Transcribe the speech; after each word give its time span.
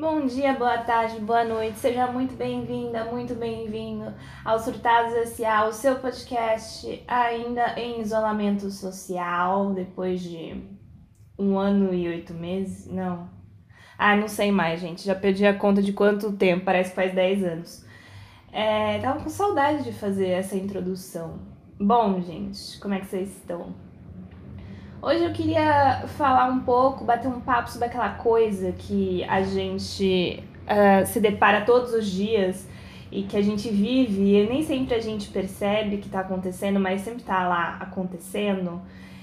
Bom 0.00 0.24
dia, 0.24 0.54
boa 0.54 0.78
tarde, 0.78 1.20
boa 1.20 1.44
noite, 1.44 1.76
seja 1.76 2.06
muito 2.06 2.34
bem-vinda, 2.34 3.04
muito 3.04 3.34
bem-vindo 3.34 4.14
ao 4.42 4.58
Surtados 4.58 5.12
S.A., 5.12 5.66
o 5.66 5.74
seu 5.74 5.96
podcast 5.96 7.04
ainda 7.06 7.78
em 7.78 8.00
isolamento 8.00 8.70
social, 8.70 9.74
depois 9.74 10.22
de 10.22 10.64
um 11.38 11.58
ano 11.58 11.92
e 11.92 12.08
oito 12.08 12.32
meses, 12.32 12.86
não. 12.86 13.28
Ah, 13.98 14.16
não 14.16 14.26
sei 14.26 14.50
mais, 14.50 14.80
gente, 14.80 15.04
já 15.04 15.14
perdi 15.14 15.46
a 15.46 15.52
conta 15.52 15.82
de 15.82 15.92
quanto 15.92 16.32
tempo, 16.32 16.64
parece 16.64 16.88
que 16.88 16.96
faz 16.96 17.14
dez 17.14 17.44
anos. 17.44 17.84
É, 18.50 18.98
tava 19.00 19.22
com 19.22 19.28
saudade 19.28 19.84
de 19.84 19.92
fazer 19.92 20.28
essa 20.28 20.56
introdução. 20.56 21.40
Bom, 21.78 22.22
gente, 22.22 22.80
como 22.80 22.94
é 22.94 23.00
que 23.00 23.06
vocês 23.06 23.36
estão? 23.36 23.74
Hoje 25.02 25.24
eu 25.24 25.32
queria 25.32 26.06
falar 26.18 26.50
um 26.50 26.60
pouco, 26.60 27.04
bater 27.04 27.26
um 27.26 27.40
papo 27.40 27.70
sobre 27.70 27.86
aquela 27.86 28.10
coisa 28.10 28.72
que 28.72 29.24
a 29.24 29.40
gente 29.40 30.44
uh, 30.66 31.06
se 31.06 31.18
depara 31.20 31.62
todos 31.62 31.94
os 31.94 32.06
dias 32.06 32.68
e 33.10 33.22
que 33.22 33.34
a 33.34 33.40
gente 33.40 33.70
vive 33.70 34.36
e 34.36 34.46
nem 34.46 34.62
sempre 34.62 34.94
a 34.94 35.00
gente 35.00 35.30
percebe 35.30 35.96
que 35.96 36.06
está 36.06 36.20
acontecendo, 36.20 36.78
mas 36.78 37.00
sempre 37.00 37.20
está 37.20 37.48
lá 37.48 37.78
acontecendo, 37.80 38.82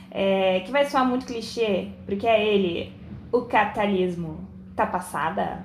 é, 0.09 0.61
que 0.61 0.71
vai 0.71 0.83
soar 0.85 1.05
muito 1.05 1.27
clichê, 1.27 1.89
porque 2.07 2.25
é 2.25 2.43
ele, 2.43 2.91
o 3.31 3.41
capitalismo 3.43 4.47
tá 4.75 4.87
passada? 4.87 5.63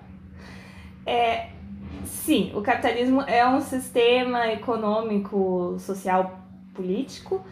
É, 1.07 1.49
sim, 2.05 2.53
o 2.55 2.61
capitalismo 2.61 3.23
é 3.23 3.49
um 3.49 3.63
sistema 3.63 4.47
econômico, 4.53 5.77
social, 5.79 6.39
político. 6.75 7.43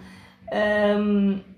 Um, 0.52 1.49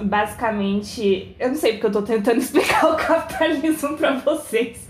basicamente, 0.00 1.34
eu 1.38 1.48
não 1.48 1.54
sei 1.54 1.72
porque 1.72 1.86
eu 1.86 1.92
tô 1.92 2.02
tentando 2.02 2.38
explicar 2.40 2.92
o 2.92 2.96
capitalismo 2.96 3.96
para 3.96 4.14
vocês, 4.14 4.88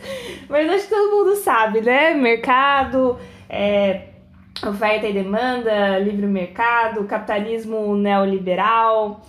mas 0.49 0.69
acho 0.69 0.85
que 0.85 0.95
todo 0.95 1.17
mundo 1.17 1.37
sabe, 1.37 1.81
né? 1.81 2.15
Mercado, 2.15 3.19
é, 3.49 4.09
oferta 4.67 5.07
e 5.07 5.13
demanda, 5.13 5.99
livre 5.99 6.27
mercado, 6.27 7.05
capitalismo 7.05 7.97
neoliberal, 7.97 9.23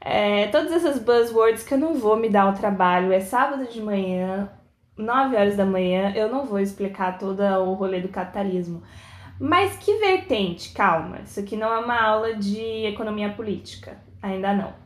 é, 0.00 0.46
todas 0.48 0.72
essas 0.72 0.98
buzzwords 0.98 1.64
que 1.64 1.74
eu 1.74 1.78
não 1.78 1.94
vou 1.94 2.16
me 2.16 2.28
dar 2.28 2.48
o 2.48 2.54
trabalho. 2.54 3.12
É 3.12 3.20
sábado 3.20 3.66
de 3.66 3.80
manhã, 3.80 4.50
9 4.96 5.36
horas 5.36 5.56
da 5.56 5.66
manhã, 5.66 6.12
eu 6.14 6.28
não 6.30 6.44
vou 6.44 6.58
explicar 6.58 7.18
todo 7.18 7.42
o 7.42 7.74
rolê 7.74 8.00
do 8.00 8.08
capitalismo. 8.08 8.82
Mas 9.38 9.76
que 9.76 9.98
vertente? 9.98 10.72
Calma, 10.72 11.20
isso 11.24 11.40
aqui 11.40 11.56
não 11.56 11.70
é 11.72 11.78
uma 11.78 12.00
aula 12.00 12.34
de 12.34 12.86
economia 12.86 13.30
política, 13.30 13.98
ainda 14.22 14.54
não. 14.54 14.85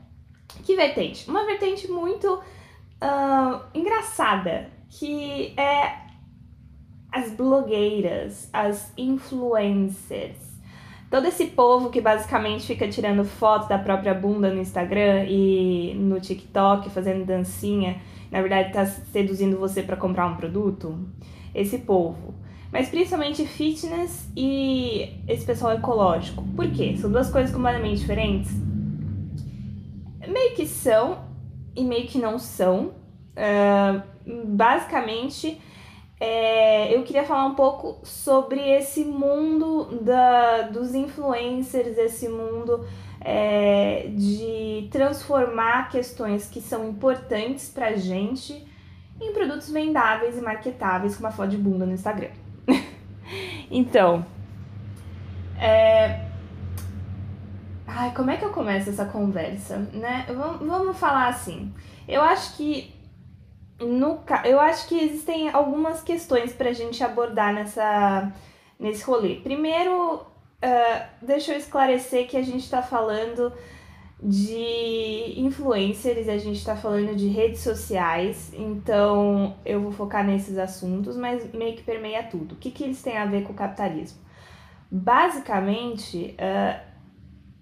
Que 0.65 0.77
vertente? 0.77 1.29
Uma 1.29 1.45
vertente 1.47 1.91
muito 1.91 2.35
uh, 2.35 3.61
engraçada, 3.75 4.69
que 4.89 5.55
é 5.57 6.11
as 7.11 7.31
blogueiras, 7.33 8.49
as 8.53 8.93
influencers. 8.97 10.51
Todo 11.11 11.27
esse 11.27 11.47
povo 11.47 11.91
que 11.91 12.01
basicamente 12.01 12.67
fica 12.67 12.87
tirando 12.89 13.25
fotos 13.25 13.69
da 13.69 13.79
própria 13.79 14.15
bunda 14.15 14.53
no 14.53 14.61
Instagram 14.61 15.25
e 15.29 15.93
no 15.97 16.21
TikTok, 16.21 16.89
fazendo 16.91 17.25
dancinha, 17.25 18.01
na 18.31 18.41
verdade 18.41 18.73
tá 18.73 18.87
seduzindo 18.87 19.59
você 19.59 19.83
para 19.83 19.97
comprar 19.97 20.27
um 20.27 20.37
produto. 20.37 20.97
Esse 21.53 21.79
povo. 21.79 22.33
Mas 22.73 22.89
principalmente 22.89 23.45
fitness 23.45 24.31
e 24.37 25.21
esse 25.27 25.45
pessoal 25.45 25.73
ecológico. 25.73 26.45
Por 26.55 26.71
quê? 26.71 26.97
São 26.97 27.11
duas 27.11 27.29
coisas 27.29 27.53
completamente 27.53 27.99
diferentes 27.99 28.70
meio 30.31 30.55
que 30.55 30.67
são 30.67 31.25
e 31.75 31.85
meio 31.85 32.07
que 32.07 32.19
não 32.19 32.39
são. 32.39 32.95
Uh, 33.37 34.03
basicamente, 34.47 35.61
é, 36.21 36.95
eu 36.95 37.03
queria 37.03 37.25
falar 37.25 37.47
um 37.47 37.55
pouco 37.55 37.99
sobre 38.05 38.61
esse 38.61 39.05
mundo 39.05 40.01
da, 40.03 40.63
dos 40.63 40.95
influencers, 40.95 41.97
esse 41.97 42.29
mundo 42.29 42.87
é, 43.21 44.11
de 44.15 44.89
transformar 44.91 45.89
questões 45.89 46.47
que 46.47 46.61
são 46.61 46.89
importantes 46.89 47.71
pra 47.71 47.95
gente 47.97 48.67
em 49.21 49.33
produtos 49.33 49.71
vendáveis 49.71 50.37
e 50.37 50.43
marketáveis 50.43 51.17
com 51.17 51.21
uma 51.21 51.31
foto 51.31 51.51
de 51.51 51.57
bunda 51.57 51.87
no 51.87 51.93
Instagram. 51.93 52.31
então, 53.71 54.25
é, 55.59 56.30
Ai, 57.93 58.13
como 58.15 58.31
é 58.31 58.37
que 58.37 58.45
eu 58.45 58.51
começo 58.51 58.89
essa 58.89 59.05
conversa, 59.05 59.79
né? 59.93 60.25
Vamos, 60.61 60.97
falar 60.97 61.29
assim. 61.29 61.73
Eu 62.07 62.23
acho 62.23 62.57
que 62.57 62.95
no, 63.81 64.21
eu 64.45 64.61
acho 64.61 64.87
que 64.89 64.99
existem 64.99 65.49
algumas 65.49 66.01
questões 66.01 66.53
para 66.53 66.71
a 66.71 66.73
gente 66.73 67.03
abordar 67.03 67.53
nessa, 67.53 68.33
nesse 68.79 69.03
rolê. 69.03 69.37
Primeiro, 69.37 70.17
uh, 70.17 71.03
deixa 71.21 71.53
eu 71.53 71.59
esclarecer 71.59 72.29
que 72.29 72.37
a 72.37 72.43
gente 72.43 72.63
está 72.63 72.81
falando 72.81 73.53
de 74.23 75.35
influencers, 75.37 76.29
a 76.29 76.39
gente 76.39 76.59
está 76.59 76.77
falando 76.77 77.17
de 77.17 77.27
redes 77.27 77.61
sociais, 77.61 78.53
então 78.55 79.57
eu 79.65 79.81
vou 79.81 79.91
focar 79.91 80.25
nesses 80.25 80.59
assuntos, 80.59 81.17
mas 81.17 81.53
meio 81.53 81.75
que 81.75 81.83
permeia 81.83 82.23
tudo. 82.23 82.55
O 82.55 82.59
que, 82.59 82.71
que 82.71 82.85
eles 82.85 83.03
têm 83.03 83.17
a 83.17 83.25
ver 83.25 83.43
com 83.43 83.53
o 83.53 83.57
capitalismo? 83.57 84.21
Basicamente, 84.91 86.37
uh, 86.39 86.90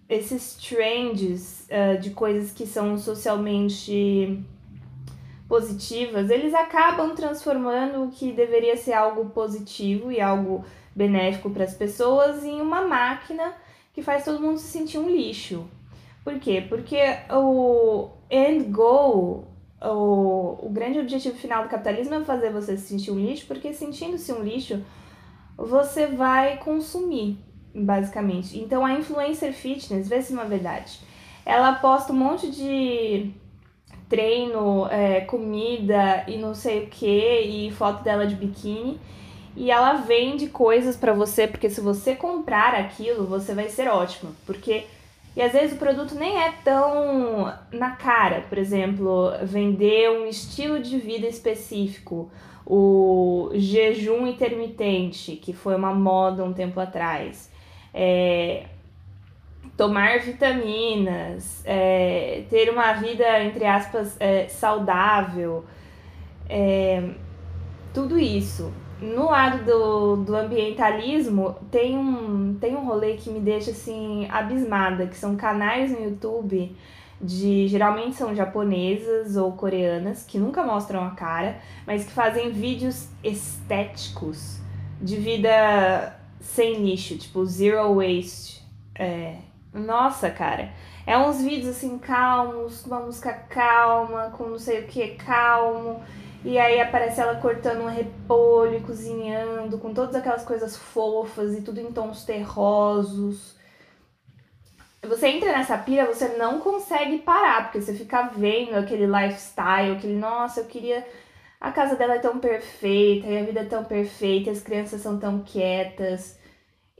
esses 0.08 0.54
trends 0.54 1.68
uh, 1.68 2.00
de 2.00 2.10
coisas 2.10 2.52
que 2.52 2.66
são 2.66 2.96
socialmente 2.96 4.42
positivas, 5.48 6.30
eles 6.30 6.54
acabam 6.54 7.14
transformando 7.14 8.04
o 8.04 8.10
que 8.10 8.32
deveria 8.32 8.76
ser 8.76 8.92
algo 8.92 9.30
positivo 9.30 10.12
e 10.12 10.20
algo 10.20 10.64
benéfico 10.94 11.50
para 11.50 11.64
as 11.64 11.74
pessoas 11.74 12.44
em 12.44 12.60
uma 12.60 12.86
máquina 12.86 13.54
que 13.92 14.02
faz 14.02 14.24
todo 14.24 14.40
mundo 14.40 14.58
se 14.58 14.68
sentir 14.68 14.98
um 14.98 15.08
lixo. 15.08 15.66
Por 16.22 16.38
quê? 16.38 16.64
Porque 16.68 16.98
o 17.30 18.10
end 18.30 18.64
goal, 18.64 19.48
o, 19.80 20.66
o 20.66 20.70
grande 20.70 20.98
objetivo 20.98 21.36
final 21.36 21.62
do 21.62 21.70
capitalismo 21.70 22.14
é 22.14 22.24
fazer 22.24 22.52
você 22.52 22.76
se 22.76 22.88
sentir 22.88 23.10
um 23.10 23.18
lixo, 23.18 23.46
porque 23.46 23.72
sentindo-se 23.72 24.32
um 24.32 24.42
lixo, 24.42 24.84
você 25.56 26.06
vai 26.06 26.58
consumir 26.58 27.38
basicamente. 27.84 28.58
Então 28.58 28.84
a 28.84 28.92
influencer 28.92 29.52
fitness, 29.52 30.08
vê 30.08 30.20
se 30.22 30.38
é 30.38 30.44
verdade. 30.44 31.00
Ela 31.44 31.72
posta 31.74 32.12
um 32.12 32.16
monte 32.16 32.50
de 32.50 33.32
treino, 34.08 34.86
é, 34.90 35.20
comida 35.22 36.24
e 36.26 36.38
não 36.38 36.54
sei 36.54 36.84
o 36.84 36.86
que, 36.86 37.40
e 37.40 37.70
foto 37.72 38.02
dela 38.02 38.26
de 38.26 38.34
biquíni. 38.34 38.98
E 39.56 39.70
ela 39.70 39.94
vende 39.94 40.46
coisas 40.48 40.96
para 40.96 41.12
você, 41.12 41.46
porque 41.46 41.68
se 41.68 41.80
você 41.80 42.14
comprar 42.14 42.74
aquilo, 42.74 43.26
você 43.26 43.54
vai 43.54 43.68
ser 43.68 43.88
ótimo. 43.88 44.32
Porque. 44.46 44.84
E 45.36 45.42
às 45.42 45.52
vezes 45.52 45.74
o 45.74 45.78
produto 45.78 46.14
nem 46.14 46.36
é 46.40 46.52
tão 46.64 47.52
na 47.72 47.90
cara. 47.92 48.44
Por 48.48 48.58
exemplo, 48.58 49.32
vender 49.42 50.10
um 50.10 50.26
estilo 50.26 50.80
de 50.80 50.98
vida 50.98 51.26
específico. 51.26 52.30
O 52.64 53.50
jejum 53.54 54.26
intermitente, 54.26 55.36
que 55.36 55.52
foi 55.52 55.74
uma 55.74 55.94
moda 55.94 56.44
um 56.44 56.52
tempo 56.52 56.78
atrás 56.78 57.47
é, 57.92 58.66
tomar 59.76 60.20
vitaminas, 60.20 61.62
é, 61.64 62.42
ter 62.50 62.70
uma 62.70 62.94
vida, 62.94 63.42
entre 63.44 63.64
aspas, 63.64 64.16
é, 64.18 64.48
saudável, 64.48 65.64
é, 66.48 67.10
tudo 67.94 68.18
isso. 68.18 68.72
No 69.00 69.30
lado 69.30 69.64
do, 69.64 70.16
do 70.16 70.34
ambientalismo, 70.34 71.56
tem 71.70 71.96
um, 71.96 72.56
tem 72.60 72.74
um 72.74 72.84
rolê 72.84 73.14
que 73.14 73.30
me 73.30 73.38
deixa 73.38 73.70
assim 73.70 74.26
abismada, 74.28 75.06
que 75.06 75.16
são 75.16 75.36
canais 75.36 75.92
no 75.92 76.04
YouTube 76.04 76.74
de 77.20 77.66
geralmente 77.66 78.16
são 78.16 78.34
japonesas 78.34 79.36
ou 79.36 79.52
coreanas 79.52 80.24
que 80.24 80.38
nunca 80.38 80.62
mostram 80.62 81.04
a 81.04 81.10
cara, 81.10 81.58
mas 81.86 82.04
que 82.04 82.12
fazem 82.12 82.50
vídeos 82.50 83.08
estéticos 83.22 84.58
de 85.00 85.16
vida 85.16 86.17
sem 86.48 86.74
lixo, 86.84 87.16
tipo 87.16 87.44
zero 87.44 87.94
waste. 87.94 88.64
É, 88.94 89.36
nossa, 89.72 90.30
cara. 90.30 90.72
É 91.06 91.16
uns 91.16 91.42
vídeos 91.42 91.76
assim 91.76 91.98
calmos, 91.98 92.84
uma 92.84 93.00
música 93.00 93.32
calma, 93.32 94.30
com 94.36 94.44
não 94.44 94.58
sei 94.58 94.80
o 94.80 94.86
que 94.86 95.08
calmo. 95.14 96.02
E 96.44 96.58
aí 96.58 96.80
aparece 96.80 97.20
ela 97.20 97.36
cortando 97.36 97.82
um 97.82 97.88
repolho 97.88 98.78
e 98.78 98.80
cozinhando, 98.80 99.78
com 99.78 99.92
todas 99.92 100.14
aquelas 100.14 100.44
coisas 100.44 100.76
fofas 100.76 101.56
e 101.56 101.62
tudo 101.62 101.80
em 101.80 101.92
tons 101.92 102.24
terrosos. 102.24 103.56
Você 105.02 105.28
entra 105.28 105.52
nessa 105.52 105.76
pira, 105.78 106.06
você 106.06 106.36
não 106.36 106.60
consegue 106.60 107.18
parar, 107.18 107.64
porque 107.64 107.80
você 107.80 107.94
fica 107.94 108.22
vendo 108.22 108.74
aquele 108.74 109.06
lifestyle, 109.06 109.96
aquele, 109.96 110.16
nossa, 110.16 110.60
eu 110.60 110.66
queria 110.66 111.06
a 111.60 111.72
casa 111.72 111.96
dela 111.96 112.14
é 112.14 112.18
tão 112.20 112.38
perfeita, 112.38 113.26
e 113.26 113.38
a 113.38 113.42
vida 113.44 113.60
é 113.60 113.64
tão 113.64 113.84
perfeita, 113.84 114.50
as 114.50 114.60
crianças 114.60 115.00
são 115.00 115.18
tão 115.18 115.40
quietas. 115.40 116.37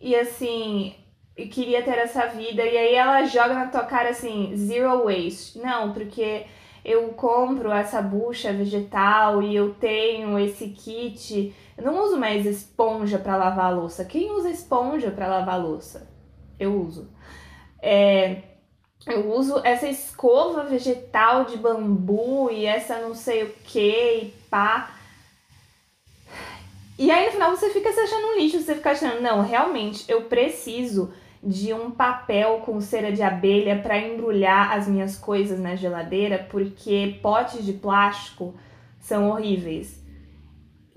E 0.00 0.14
assim, 0.14 0.94
eu 1.36 1.48
queria 1.48 1.82
ter 1.82 1.98
essa 1.98 2.26
vida. 2.26 2.62
E 2.62 2.76
aí 2.76 2.94
ela 2.94 3.24
joga 3.24 3.54
na 3.54 3.66
tua 3.66 3.84
cara 3.84 4.10
assim, 4.10 4.52
zero 4.56 5.04
waste. 5.04 5.58
Não, 5.58 5.92
porque 5.92 6.46
eu 6.84 7.08
compro 7.10 7.70
essa 7.70 8.00
bucha 8.00 8.52
vegetal 8.52 9.42
e 9.42 9.54
eu 9.54 9.74
tenho 9.74 10.38
esse 10.38 10.68
kit. 10.68 11.54
Eu 11.76 11.84
não 11.84 12.02
uso 12.02 12.16
mais 12.16 12.44
esponja 12.44 13.18
para 13.18 13.36
lavar 13.36 13.66
a 13.66 13.76
louça. 13.76 14.04
Quem 14.04 14.30
usa 14.32 14.50
esponja 14.50 15.10
para 15.10 15.28
lavar 15.28 15.54
a 15.54 15.62
louça? 15.62 16.08
Eu 16.58 16.80
uso. 16.80 17.08
É, 17.80 18.42
eu 19.06 19.30
uso 19.32 19.60
essa 19.64 19.88
escova 19.88 20.64
vegetal 20.64 21.44
de 21.44 21.56
bambu 21.56 22.50
e 22.50 22.66
essa 22.66 22.98
não 22.98 23.14
sei 23.14 23.44
o 23.44 23.54
que 23.64 24.22
e 24.22 24.34
pá. 24.50 24.97
E 26.98 27.12
aí 27.12 27.26
no 27.26 27.32
final 27.32 27.56
você 27.56 27.70
fica 27.70 27.92
se 27.92 28.00
achando 28.00 28.26
um 28.26 28.36
lixo, 28.36 28.58
você 28.58 28.74
fica 28.74 28.90
achando, 28.90 29.22
não, 29.22 29.40
realmente 29.40 30.04
eu 30.10 30.22
preciso 30.22 31.12
de 31.40 31.72
um 31.72 31.92
papel 31.92 32.58
com 32.64 32.80
cera 32.80 33.12
de 33.12 33.22
abelha 33.22 33.80
para 33.80 33.96
embrulhar 33.96 34.76
as 34.76 34.88
minhas 34.88 35.16
coisas 35.16 35.60
na 35.60 35.76
geladeira, 35.76 36.46
porque 36.50 37.20
potes 37.22 37.64
de 37.64 37.72
plástico 37.72 38.54
são 38.98 39.30
horríveis. 39.30 40.04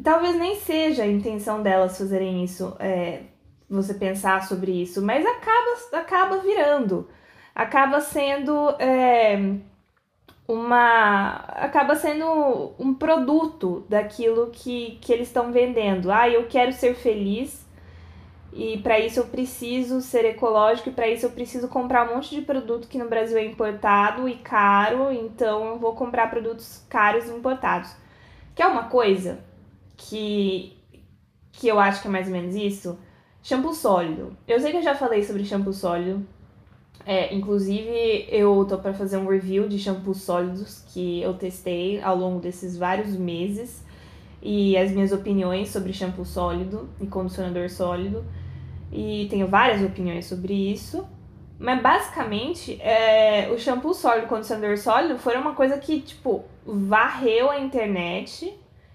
Talvez 0.03 0.35
nem 0.35 0.55
seja 0.55 1.03
a 1.03 1.07
intenção 1.07 1.61
delas 1.61 1.95
fazerem 1.95 2.43
isso, 2.43 2.75
é, 2.79 3.21
você 3.69 3.93
pensar 3.93 4.47
sobre 4.47 4.71
isso, 4.71 5.01
mas 5.03 5.23
acaba, 5.23 6.01
acaba 6.01 6.37
virando, 6.39 7.07
acaba 7.53 8.01
sendo 8.01 8.71
é, 8.79 9.37
uma. 10.51 11.35
acaba 11.47 11.95
sendo 11.95 12.73
um 12.79 12.93
produto 12.93 13.85
daquilo 13.89 14.49
que, 14.51 14.97
que 15.01 15.13
eles 15.13 15.27
estão 15.27 15.51
vendendo. 15.51 16.11
Ah, 16.11 16.29
eu 16.29 16.47
quero 16.47 16.73
ser 16.73 16.95
feliz 16.95 17.65
e 18.53 18.77
para 18.79 18.99
isso 18.99 19.19
eu 19.19 19.25
preciso 19.27 20.01
ser 20.01 20.25
ecológico 20.25 20.89
e 20.89 20.91
para 20.91 21.07
isso 21.07 21.25
eu 21.25 21.31
preciso 21.31 21.67
comprar 21.69 22.09
um 22.09 22.15
monte 22.15 22.35
de 22.35 22.41
produto 22.41 22.87
que 22.87 22.97
no 22.97 23.07
Brasil 23.07 23.37
é 23.37 23.45
importado 23.45 24.27
e 24.27 24.35
caro, 24.35 25.11
então 25.11 25.67
eu 25.67 25.79
vou 25.79 25.95
comprar 25.95 26.29
produtos 26.29 26.85
caros 26.89 27.27
e 27.29 27.31
importados. 27.33 27.91
Que 28.53 28.61
é 28.61 28.67
uma 28.67 28.85
coisa 28.89 29.39
que 29.97 30.77
que 31.53 31.67
eu 31.67 31.79
acho 31.79 32.01
que 32.01 32.07
é 32.07 32.11
mais 32.11 32.27
ou 32.27 32.33
menos 32.33 32.55
isso. 32.55 32.97
Shampoo 33.43 33.73
sólido. 33.73 34.35
Eu 34.47 34.59
sei 34.59 34.71
que 34.71 34.77
eu 34.77 34.83
já 34.83 34.95
falei 34.95 35.23
sobre 35.23 35.45
shampoo 35.45 35.73
sólido. 35.73 36.25
É, 37.05 37.33
inclusive 37.33 38.27
eu 38.29 38.65
tô 38.69 38.77
para 38.77 38.93
fazer 38.93 39.17
um 39.17 39.27
review 39.27 39.67
de 39.67 39.79
shampoos 39.79 40.21
sólidos 40.21 40.83
que 40.93 41.21
eu 41.21 41.33
testei 41.33 42.01
ao 42.01 42.15
longo 42.15 42.39
desses 42.39 42.77
vários 42.77 43.15
meses 43.15 43.83
e 44.41 44.77
as 44.77 44.91
minhas 44.91 45.11
opiniões 45.11 45.69
sobre 45.69 45.93
shampoo 45.93 46.25
sólido 46.25 46.89
e 46.99 47.07
condicionador 47.07 47.69
sólido 47.69 48.23
e 48.91 49.27
tenho 49.29 49.47
várias 49.47 49.83
opiniões 49.83 50.25
sobre 50.25 50.53
isso. 50.53 51.07
Mas 51.57 51.79
basicamente, 51.81 52.81
é, 52.81 53.49
o 53.51 53.57
shampoo 53.57 53.93
sólido 53.93 54.25
e 54.25 54.29
condicionador 54.29 54.77
sólido 54.77 55.19
foram 55.19 55.41
uma 55.41 55.53
coisa 55.53 55.77
que, 55.77 56.01
tipo, 56.01 56.43
varreu 56.65 57.51
a 57.51 57.59
internet. 57.59 58.51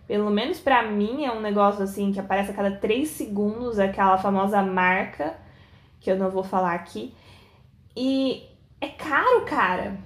Pelo 0.06 0.30
menos 0.30 0.58
para 0.58 0.82
mim 0.82 1.24
é 1.24 1.32
um 1.32 1.40
negócio 1.40 1.82
assim 1.82 2.12
que 2.12 2.18
aparece 2.18 2.50
a 2.50 2.54
cada 2.54 2.72
3 2.72 3.08
segundos 3.08 3.78
aquela 3.78 4.18
famosa 4.18 4.62
marca, 4.62 5.34
que 6.00 6.10
eu 6.10 6.16
não 6.16 6.28
vou 6.28 6.42
falar 6.42 6.74
aqui. 6.74 7.14
E 7.96 8.46
é 8.80 8.88
caro, 8.88 9.46
cara. 9.46 9.98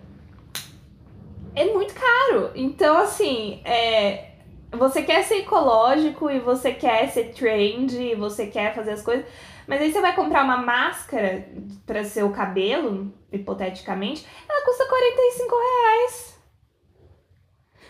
É 1.54 1.64
muito 1.64 1.92
caro. 1.92 2.52
Então, 2.54 2.96
assim, 2.98 3.60
é, 3.64 4.30
você 4.70 5.02
quer 5.02 5.24
ser 5.24 5.38
ecológico 5.38 6.30
e 6.30 6.38
você 6.38 6.72
quer 6.72 7.08
ser 7.10 7.32
trend 7.34 8.00
e 8.00 8.14
você 8.14 8.46
quer 8.46 8.74
fazer 8.74 8.92
as 8.92 9.02
coisas. 9.02 9.26
Mas 9.66 9.80
aí 9.80 9.92
você 9.92 10.00
vai 10.00 10.14
comprar 10.14 10.44
uma 10.44 10.56
máscara 10.56 11.48
para 11.84 12.04
seu 12.04 12.30
cabelo, 12.30 13.12
hipoteticamente, 13.32 14.26
ela 14.48 14.64
custa 14.64 14.86
45 14.86 15.56
reais. 15.56 16.40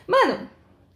Mano, 0.07 0.51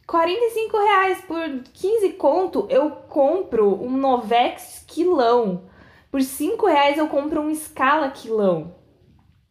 45 0.07 0.77
reais 0.77 1.21
por 1.23 1.63
15 1.73 2.13
conto, 2.15 2.67
eu 2.69 2.91
compro 2.91 3.83
um 3.83 3.97
Novex 3.97 4.85
quilão. 4.87 5.65
Por 6.11 6.23
5 6.23 6.67
reais 6.67 6.99
eu 6.99 7.09
compro 7.09 7.41
um 7.41 7.55
Scala 7.55 8.11
quilão. 8.11 8.75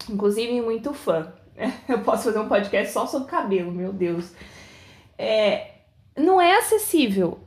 Inclusive, 0.09 0.61
muito 0.61 0.93
fã. 0.93 1.33
Eu 1.87 1.99
posso 2.01 2.25
fazer 2.25 2.39
um 2.39 2.47
podcast 2.47 2.93
só 2.93 3.05
sobre 3.05 3.29
cabelo, 3.29 3.71
meu 3.71 3.93
Deus. 3.93 4.31
É, 5.17 5.71
não 6.17 6.39
é 6.41 6.57
acessível. 6.57 7.39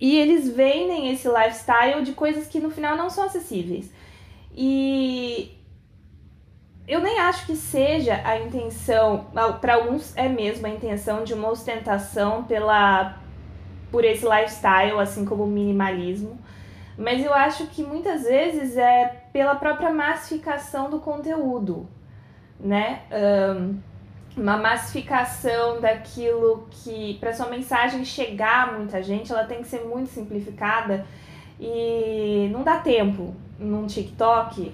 E 0.00 0.16
eles 0.16 0.48
vendem 0.48 1.10
esse 1.10 1.28
lifestyle 1.28 2.04
de 2.04 2.12
coisas 2.12 2.46
que 2.46 2.60
no 2.60 2.70
final 2.70 2.96
não 2.96 3.10
são 3.10 3.24
acessíveis. 3.24 3.90
E 4.54 5.58
eu 6.86 7.00
nem 7.00 7.18
acho 7.18 7.44
que 7.46 7.54
seja 7.54 8.20
a 8.24 8.38
intenção, 8.38 9.26
para 9.60 9.74
alguns 9.74 10.16
é 10.16 10.28
mesmo 10.28 10.66
a 10.66 10.70
intenção 10.70 11.22
de 11.22 11.34
uma 11.34 11.50
ostentação 11.50 12.44
pela 12.44 13.20
por 13.90 14.04
esse 14.04 14.24
lifestyle, 14.24 14.98
assim 14.98 15.24
como 15.24 15.44
o 15.44 15.46
minimalismo. 15.46 16.38
Mas 16.98 17.24
eu 17.24 17.32
acho 17.32 17.68
que 17.68 17.84
muitas 17.84 18.24
vezes 18.24 18.76
é 18.76 19.22
pela 19.32 19.54
própria 19.54 19.92
massificação 19.92 20.90
do 20.90 20.98
conteúdo, 20.98 21.88
né? 22.58 23.02
Um, 23.12 23.78
uma 24.36 24.56
massificação 24.56 25.80
daquilo 25.80 26.66
que 26.70 27.16
para 27.20 27.32
sua 27.32 27.46
mensagem 27.46 28.04
chegar 28.04 28.68
a 28.68 28.72
muita 28.72 29.00
gente, 29.00 29.30
ela 29.32 29.44
tem 29.44 29.62
que 29.62 29.68
ser 29.68 29.84
muito 29.84 30.10
simplificada 30.10 31.06
e 31.60 32.48
não 32.52 32.64
dá 32.64 32.78
tempo 32.78 33.34
num 33.58 33.86
TikTok 33.86 34.72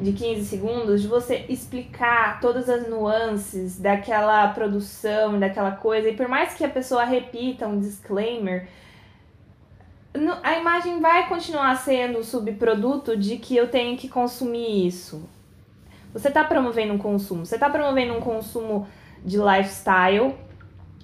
de 0.00 0.12
15 0.12 0.44
segundos 0.44 1.02
de 1.02 1.06
você 1.06 1.46
explicar 1.48 2.40
todas 2.40 2.68
as 2.68 2.88
nuances 2.88 3.78
daquela 3.78 4.48
produção, 4.48 5.38
daquela 5.38 5.72
coisa. 5.72 6.08
E 6.08 6.16
por 6.16 6.26
mais 6.26 6.54
que 6.54 6.64
a 6.64 6.68
pessoa 6.68 7.04
repita 7.04 7.68
um 7.68 7.78
disclaimer, 7.78 8.66
a 10.42 10.58
imagem 10.58 11.00
vai 11.00 11.28
continuar 11.28 11.74
sendo 11.76 12.22
subproduto 12.22 13.16
de 13.16 13.38
que 13.38 13.56
eu 13.56 13.68
tenho 13.68 13.96
que 13.96 14.08
consumir 14.08 14.86
isso. 14.86 15.28
Você 16.12 16.28
está 16.28 16.44
promovendo 16.44 16.92
um 16.92 16.98
consumo, 16.98 17.46
você 17.46 17.54
está 17.54 17.70
promovendo 17.70 18.14
um 18.14 18.20
consumo 18.20 18.86
de 19.24 19.38
lifestyle, 19.38 20.34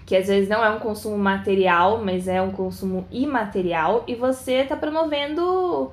que 0.05 0.15
às 0.15 0.27
vezes 0.27 0.49
não 0.49 0.63
é 0.63 0.71
um 0.71 0.79
consumo 0.79 1.17
material, 1.17 2.05
mas 2.05 2.29
é 2.29 2.43
um 2.43 2.51
consumo 2.51 3.07
imaterial, 3.11 4.05
e 4.07 4.15
você 4.15 4.63
está 4.63 4.77
promovendo 4.77 5.91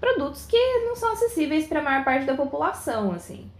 produtos 0.00 0.46
que 0.46 0.56
não 0.86 0.96
são 0.96 1.12
acessíveis 1.12 1.66
para 1.66 1.80
a 1.80 1.82
maior 1.82 2.04
parte 2.04 2.24
da 2.24 2.34
população, 2.34 3.12
assim. 3.12 3.50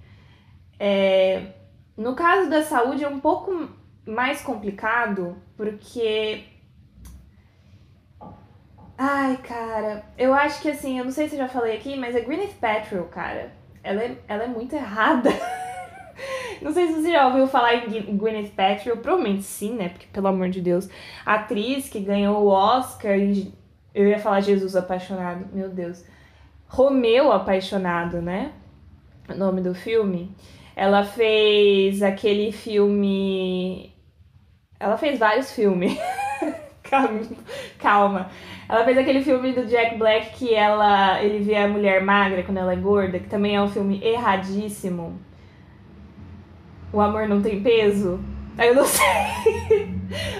É, 0.78 1.52
no 1.96 2.14
caso 2.14 2.48
da 2.48 2.62
saúde 2.62 3.04
é 3.04 3.08
um 3.08 3.20
pouco 3.20 3.68
mais 4.06 4.42
complicado, 4.42 5.36
porque 5.56 6.44
Ai, 8.96 9.36
cara, 9.38 10.04
eu 10.16 10.32
acho 10.32 10.62
que 10.62 10.70
assim, 10.70 10.98
eu 10.98 11.04
não 11.04 11.10
sei 11.10 11.28
se 11.28 11.34
eu 11.34 11.40
já 11.40 11.48
falei 11.48 11.76
aqui, 11.76 11.96
mas 11.96 12.14
a 12.14 12.20
Gwyneth 12.20 12.54
Paltrow, 12.60 13.04
cara, 13.06 13.52
ela 13.82 14.02
é, 14.02 14.16
ela 14.28 14.44
é 14.44 14.46
muito 14.46 14.74
errada. 14.74 15.30
não 16.62 16.72
sei 16.72 16.86
se 16.86 17.02
você 17.02 17.10
já 17.10 17.26
ouviu 17.26 17.46
falar 17.48 17.74
em 17.74 18.16
Gwyneth 18.16 18.50
Paltrow, 18.50 18.96
provavelmente 18.98 19.42
sim, 19.42 19.74
né? 19.74 19.88
Porque, 19.88 20.06
pelo 20.12 20.28
amor 20.28 20.48
de 20.48 20.60
Deus, 20.60 20.88
a 21.26 21.34
atriz 21.34 21.88
que 21.88 22.00
ganhou 22.00 22.44
o 22.44 22.48
Oscar 22.48 23.18
e... 23.18 23.52
Eu 23.92 24.08
ia 24.08 24.18
falar 24.18 24.40
Jesus 24.40 24.74
apaixonado, 24.74 25.46
meu 25.52 25.68
Deus. 25.68 26.04
Romeu 26.66 27.30
apaixonado, 27.30 28.20
né? 28.20 28.52
O 29.28 29.34
nome 29.34 29.60
do 29.60 29.72
filme. 29.72 30.34
Ela 30.74 31.04
fez 31.04 32.02
aquele 32.02 32.50
filme... 32.50 33.92
Ela 34.80 34.96
fez 34.96 35.18
vários 35.18 35.52
filmes. 35.52 35.96
Calma. 37.78 38.28
Ela 38.68 38.84
fez 38.84 38.96
aquele 38.96 39.22
filme 39.22 39.52
do 39.52 39.66
Jack 39.66 39.96
Black 39.96 40.36
que 40.36 40.54
ela 40.54 41.22
ele 41.22 41.44
vê 41.44 41.56
a 41.56 41.68
mulher 41.68 42.02
magra 42.02 42.42
quando 42.42 42.58
ela 42.58 42.72
é 42.72 42.76
gorda, 42.76 43.18
que 43.18 43.28
também 43.28 43.56
é 43.56 43.62
um 43.62 43.68
filme 43.68 44.02
erradíssimo. 44.02 45.20
O 46.92 47.00
amor 47.00 47.28
não 47.28 47.42
tem 47.42 47.62
peso. 47.62 48.20
Eu 48.56 48.74
não 48.74 48.84
sei. 48.86 49.04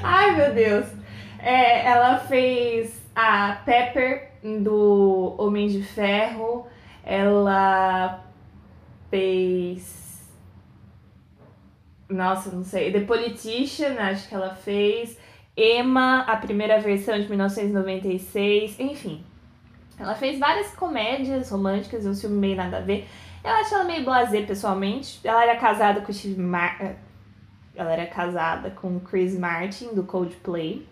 Ai, 0.03 0.37
meu 0.37 0.55
Deus. 0.55 0.87
É, 1.39 1.85
ela 1.85 2.19
fez 2.19 3.03
a 3.15 3.61
Pepper 3.65 4.31
do 4.63 5.35
Homem 5.39 5.69
de 5.69 5.83
Ferro. 5.83 6.67
Ela 7.05 8.25
fez. 9.11 10.33
Nossa, 12.09 12.51
não 12.51 12.65
sei. 12.65 12.93
The 12.93 13.01
Politician, 13.01 13.97
acho 13.99 14.29
que 14.29 14.35
ela 14.35 14.55
fez. 14.55 15.19
Emma, 15.57 16.21
a 16.23 16.37
primeira 16.37 16.81
versão 16.81 17.19
de 17.19 17.29
1996, 17.29 18.79
enfim. 18.81 19.25
Ela 19.99 20.15
fez 20.15 20.39
várias 20.39 20.75
comédias 20.75 21.51
românticas, 21.51 22.05
um 22.05 22.15
filme 22.15 22.37
meio 22.37 22.57
nada 22.57 22.79
a 22.79 22.81
ver. 22.81 23.09
Eu 23.45 23.51
acho 23.51 23.75
ela 23.75 23.85
meio 23.85 24.05
blasé, 24.05 24.43
pessoalmente. 24.43 25.21
Ela 25.23 25.45
era 25.45 25.57
casada 25.57 26.01
com 26.01 26.13
Steve 26.13 26.41
Mar... 26.41 26.77
Eh, 26.81 26.97
ela 27.77 27.93
era 27.93 28.07
casada 28.07 28.71
com 28.71 29.01
Chris 29.01 29.39
Martin, 29.39 29.95
do 29.95 30.05
Coldplay. 30.05 30.87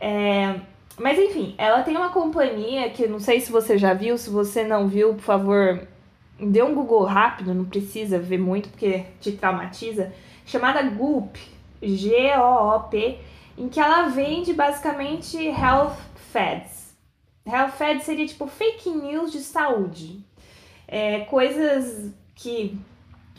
É... 0.00 0.60
Mas 0.98 1.18
enfim, 1.18 1.54
ela 1.56 1.82
tem 1.82 1.96
uma 1.96 2.10
companhia 2.10 2.90
que 2.90 3.06
não 3.06 3.20
sei 3.20 3.40
se 3.40 3.52
você 3.52 3.78
já 3.78 3.94
viu, 3.94 4.18
se 4.18 4.28
você 4.30 4.64
não 4.64 4.88
viu, 4.88 5.14
por 5.14 5.22
favor, 5.22 5.86
dê 6.40 6.62
um 6.62 6.74
Google 6.74 7.04
rápido, 7.04 7.54
não 7.54 7.64
precisa 7.64 8.18
ver 8.18 8.38
muito 8.38 8.68
porque 8.68 9.04
te 9.20 9.32
traumatiza 9.32 10.12
chamada 10.44 10.82
Goop, 10.82 11.38
G-O-O-P, 11.80 13.18
em 13.58 13.68
que 13.68 13.80
ela 13.80 14.08
vende 14.08 14.52
basicamente 14.52 15.36
health 15.36 15.96
fads. 16.32 16.94
Health 17.44 17.72
fads 17.72 18.04
seria 18.04 18.26
tipo 18.26 18.46
fake 18.46 18.88
news 18.88 19.32
de 19.32 19.40
saúde. 19.40 20.20
É, 20.86 21.20
coisas 21.20 22.12
que 22.34 22.78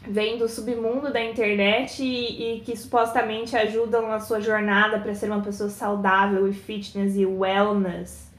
vêm 0.08 0.38
do 0.38 0.48
submundo 0.48 1.12
da 1.12 1.24
internet 1.24 2.04
e, 2.04 2.58
e 2.58 2.60
que 2.62 2.76
supostamente 2.76 3.56
ajudam 3.56 4.08
na 4.08 4.20
sua 4.20 4.42
jornada 4.42 5.00
para 5.00 5.16
ser 5.16 5.28
uma 5.28 5.42
pessoa 5.42 5.70
saudável 5.70 6.48
e 6.48 6.54
fitness 6.54 7.16
e 7.16 7.26
wellness 7.26 8.30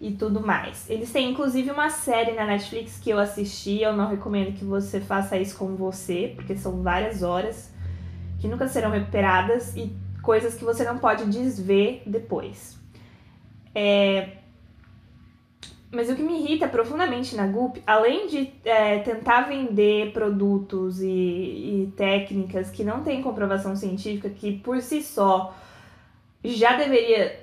e 0.00 0.12
tudo 0.12 0.40
mais. 0.40 0.88
Eles 0.88 1.12
têm 1.12 1.30
inclusive 1.30 1.70
uma 1.70 1.90
série 1.90 2.32
na 2.32 2.46
Netflix 2.46 2.98
que 2.98 3.10
eu 3.10 3.18
assisti, 3.18 3.82
eu 3.82 3.92
não 3.92 4.08
recomendo 4.08 4.56
que 4.56 4.64
você 4.64 5.00
faça 5.00 5.36
isso 5.36 5.58
com 5.58 5.76
você, 5.76 6.32
porque 6.34 6.56
são 6.56 6.82
várias 6.82 7.22
horas 7.22 7.70
que 8.40 8.48
nunca 8.48 8.66
serão 8.68 8.90
recuperadas 8.90 9.76
e 9.76 9.94
coisas 10.22 10.54
que 10.54 10.64
você 10.64 10.84
não 10.84 10.98
pode 10.98 11.24
desver 11.26 12.02
depois. 12.06 12.78
É... 13.74 14.36
Mas 15.92 16.08
o 16.08 16.14
que 16.14 16.22
me 16.22 16.40
irrita 16.40 16.68
profundamente 16.68 17.34
na 17.34 17.48
Goop, 17.48 17.82
além 17.84 18.28
de 18.28 18.52
é, 18.64 19.00
tentar 19.00 19.42
vender 19.42 20.12
produtos 20.12 21.00
e, 21.02 21.06
e 21.08 21.92
técnicas 21.96 22.70
que 22.70 22.84
não 22.84 23.02
têm 23.02 23.20
comprovação 23.20 23.74
científica, 23.74 24.30
que 24.30 24.52
por 24.58 24.80
si 24.80 25.02
só 25.02 25.52
já 26.44 26.76
deveria 26.76 27.40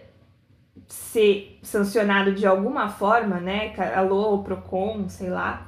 ser 0.87 1.59
sancionado 1.61 2.33
de 2.33 2.47
alguma 2.47 2.87
forma, 2.89 3.39
né? 3.39 3.73
Alô, 3.93 4.39
Procon, 4.39 5.09
sei 5.09 5.29
lá, 5.29 5.67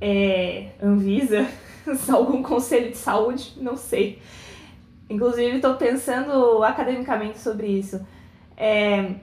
é, 0.00 0.70
Anvisa, 0.82 1.46
algum 2.08 2.42
conselho 2.42 2.90
de 2.90 2.96
saúde, 2.96 3.52
não 3.58 3.76
sei. 3.76 4.20
Inclusive, 5.08 5.56
estou 5.56 5.74
pensando 5.74 6.62
academicamente 6.64 7.38
sobre 7.38 7.68
isso. 7.68 8.04
É, 8.56 9.14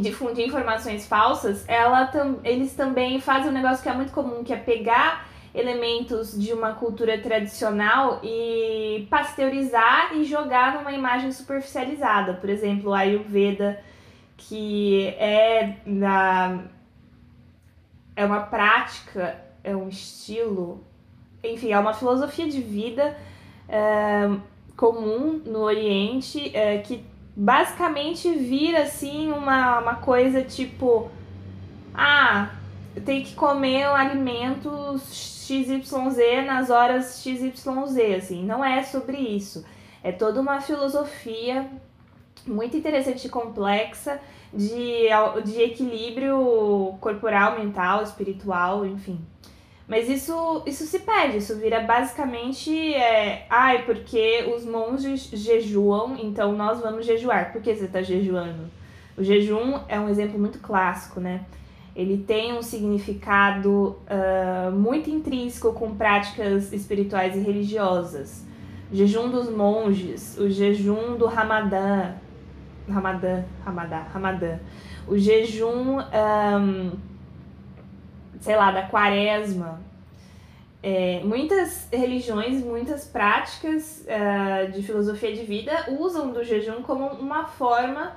difundir 0.00 0.46
informações 0.46 1.06
falsas, 1.06 1.64
ela 1.68 2.06
tam, 2.06 2.40
eles 2.44 2.74
também 2.74 3.20
fazem 3.20 3.50
um 3.50 3.54
negócio 3.54 3.82
que 3.82 3.88
é 3.88 3.94
muito 3.94 4.12
comum, 4.12 4.42
que 4.42 4.52
é 4.52 4.56
pegar 4.56 5.28
elementos 5.54 6.38
de 6.38 6.52
uma 6.52 6.74
cultura 6.74 7.18
tradicional 7.18 8.20
e 8.22 9.06
pasteurizar 9.08 10.14
e 10.14 10.24
jogar 10.24 10.74
numa 10.74 10.92
imagem 10.92 11.32
superficializada. 11.32 12.34
Por 12.34 12.50
exemplo, 12.50 12.92
a 12.92 12.98
Ayurveda, 12.98 13.80
que 14.36 15.06
é 15.18 15.76
da 15.86 16.62
é 18.14 18.24
uma 18.24 18.40
prática, 18.40 19.38
é 19.62 19.76
um 19.76 19.88
estilo, 19.88 20.84
enfim, 21.42 21.72
é 21.72 21.78
uma 21.78 21.92
filosofia 21.92 22.48
de 22.48 22.60
vida. 22.60 23.16
É, 23.68 24.28
comum 24.76 25.40
no 25.44 25.60
Oriente 25.60 26.54
é, 26.54 26.78
que 26.78 27.04
basicamente 27.34 28.30
vira 28.32 28.82
assim 28.82 29.30
uma, 29.32 29.80
uma 29.80 29.94
coisa 29.96 30.42
tipo 30.42 31.10
ah 31.94 32.50
tem 33.04 33.22
que 33.22 33.34
comer 33.34 33.84
alimentos 33.84 35.02
XYZ 35.46 36.46
nas 36.46 36.70
horas 36.70 37.20
XYZ 37.22 37.66
assim 38.16 38.44
não 38.44 38.64
é 38.64 38.82
sobre 38.82 39.18
isso 39.18 39.64
é 40.02 40.12
toda 40.12 40.40
uma 40.40 40.60
filosofia 40.60 41.68
muito 42.46 42.76
interessante 42.76 43.26
e 43.26 43.30
complexa 43.30 44.20
de, 44.52 45.08
de 45.44 45.62
equilíbrio 45.62 46.94
corporal, 47.00 47.58
mental, 47.58 48.02
espiritual, 48.02 48.86
enfim. 48.86 49.20
Mas 49.88 50.08
isso, 50.08 50.62
isso 50.66 50.84
se 50.84 50.98
perde, 51.00 51.38
isso 51.38 51.56
vira 51.56 51.80
basicamente, 51.80 52.92
é, 52.94 53.46
ai, 53.48 53.84
porque 53.84 54.52
os 54.54 54.64
monges 54.64 55.30
jejuam, 55.32 56.16
então 56.18 56.52
nós 56.52 56.80
vamos 56.80 57.06
jejuar. 57.06 57.52
Por 57.52 57.62
que 57.62 57.72
você 57.72 57.84
está 57.84 58.02
jejuando? 58.02 58.68
O 59.16 59.22
jejum 59.22 59.78
é 59.88 59.98
um 59.98 60.08
exemplo 60.08 60.38
muito 60.38 60.58
clássico, 60.58 61.20
né? 61.20 61.42
Ele 61.94 62.18
tem 62.18 62.52
um 62.52 62.62
significado 62.62 63.96
uh, 64.04 64.70
muito 64.72 65.08
intrínseco 65.08 65.72
com 65.72 65.94
práticas 65.94 66.70
espirituais 66.72 67.34
e 67.34 67.38
religiosas. 67.38 68.44
Jejum 68.92 69.30
dos 69.30 69.48
monges, 69.48 70.36
o 70.36 70.50
jejum 70.50 71.16
do 71.16 71.26
Ramadã, 71.26 72.12
Ramadã, 72.88 73.44
Ramadã, 73.64 73.98
Ramadã. 74.12 74.58
O 75.08 75.16
jejum 75.16 75.98
um, 76.00 76.92
sei 78.46 78.54
lá, 78.54 78.70
da 78.70 78.82
quaresma. 78.82 79.80
É, 80.80 81.20
muitas 81.24 81.88
religiões, 81.92 82.62
muitas 82.62 83.04
práticas 83.04 84.06
uh, 84.06 84.70
de 84.70 84.84
filosofia 84.84 85.34
de 85.34 85.44
vida 85.44 85.86
usam 85.98 86.30
do 86.30 86.44
jejum 86.44 86.80
como 86.82 87.08
uma 87.08 87.44
forma 87.44 88.12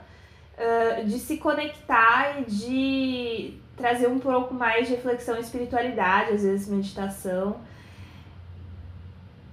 uh, 0.55 1.03
de 1.03 1.17
se 1.17 1.37
conectar 1.37 2.41
e 2.41 2.45
de 2.45 3.53
trazer 3.75 4.05
um 4.05 4.19
pouco 4.19 4.53
mais 4.53 4.87
de 4.87 4.93
reflexão 4.93 5.35
e 5.37 5.39
espiritualidade, 5.39 6.33
às 6.33 6.43
vezes 6.43 6.67
meditação. 6.67 7.55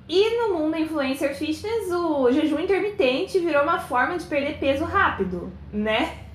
E 0.06 0.37
no 0.37 0.59
mundo 0.59 0.76
influencer 0.76 1.35
fitness, 1.35 1.90
o 1.90 2.30
jejum 2.30 2.61
intermitente 2.61 3.38
virou 3.38 3.62
uma 3.62 3.80
forma 3.80 4.18
de 4.18 4.26
perder 4.26 4.59
peso 4.59 4.85
rápido, 4.85 5.50
né? 5.73 6.25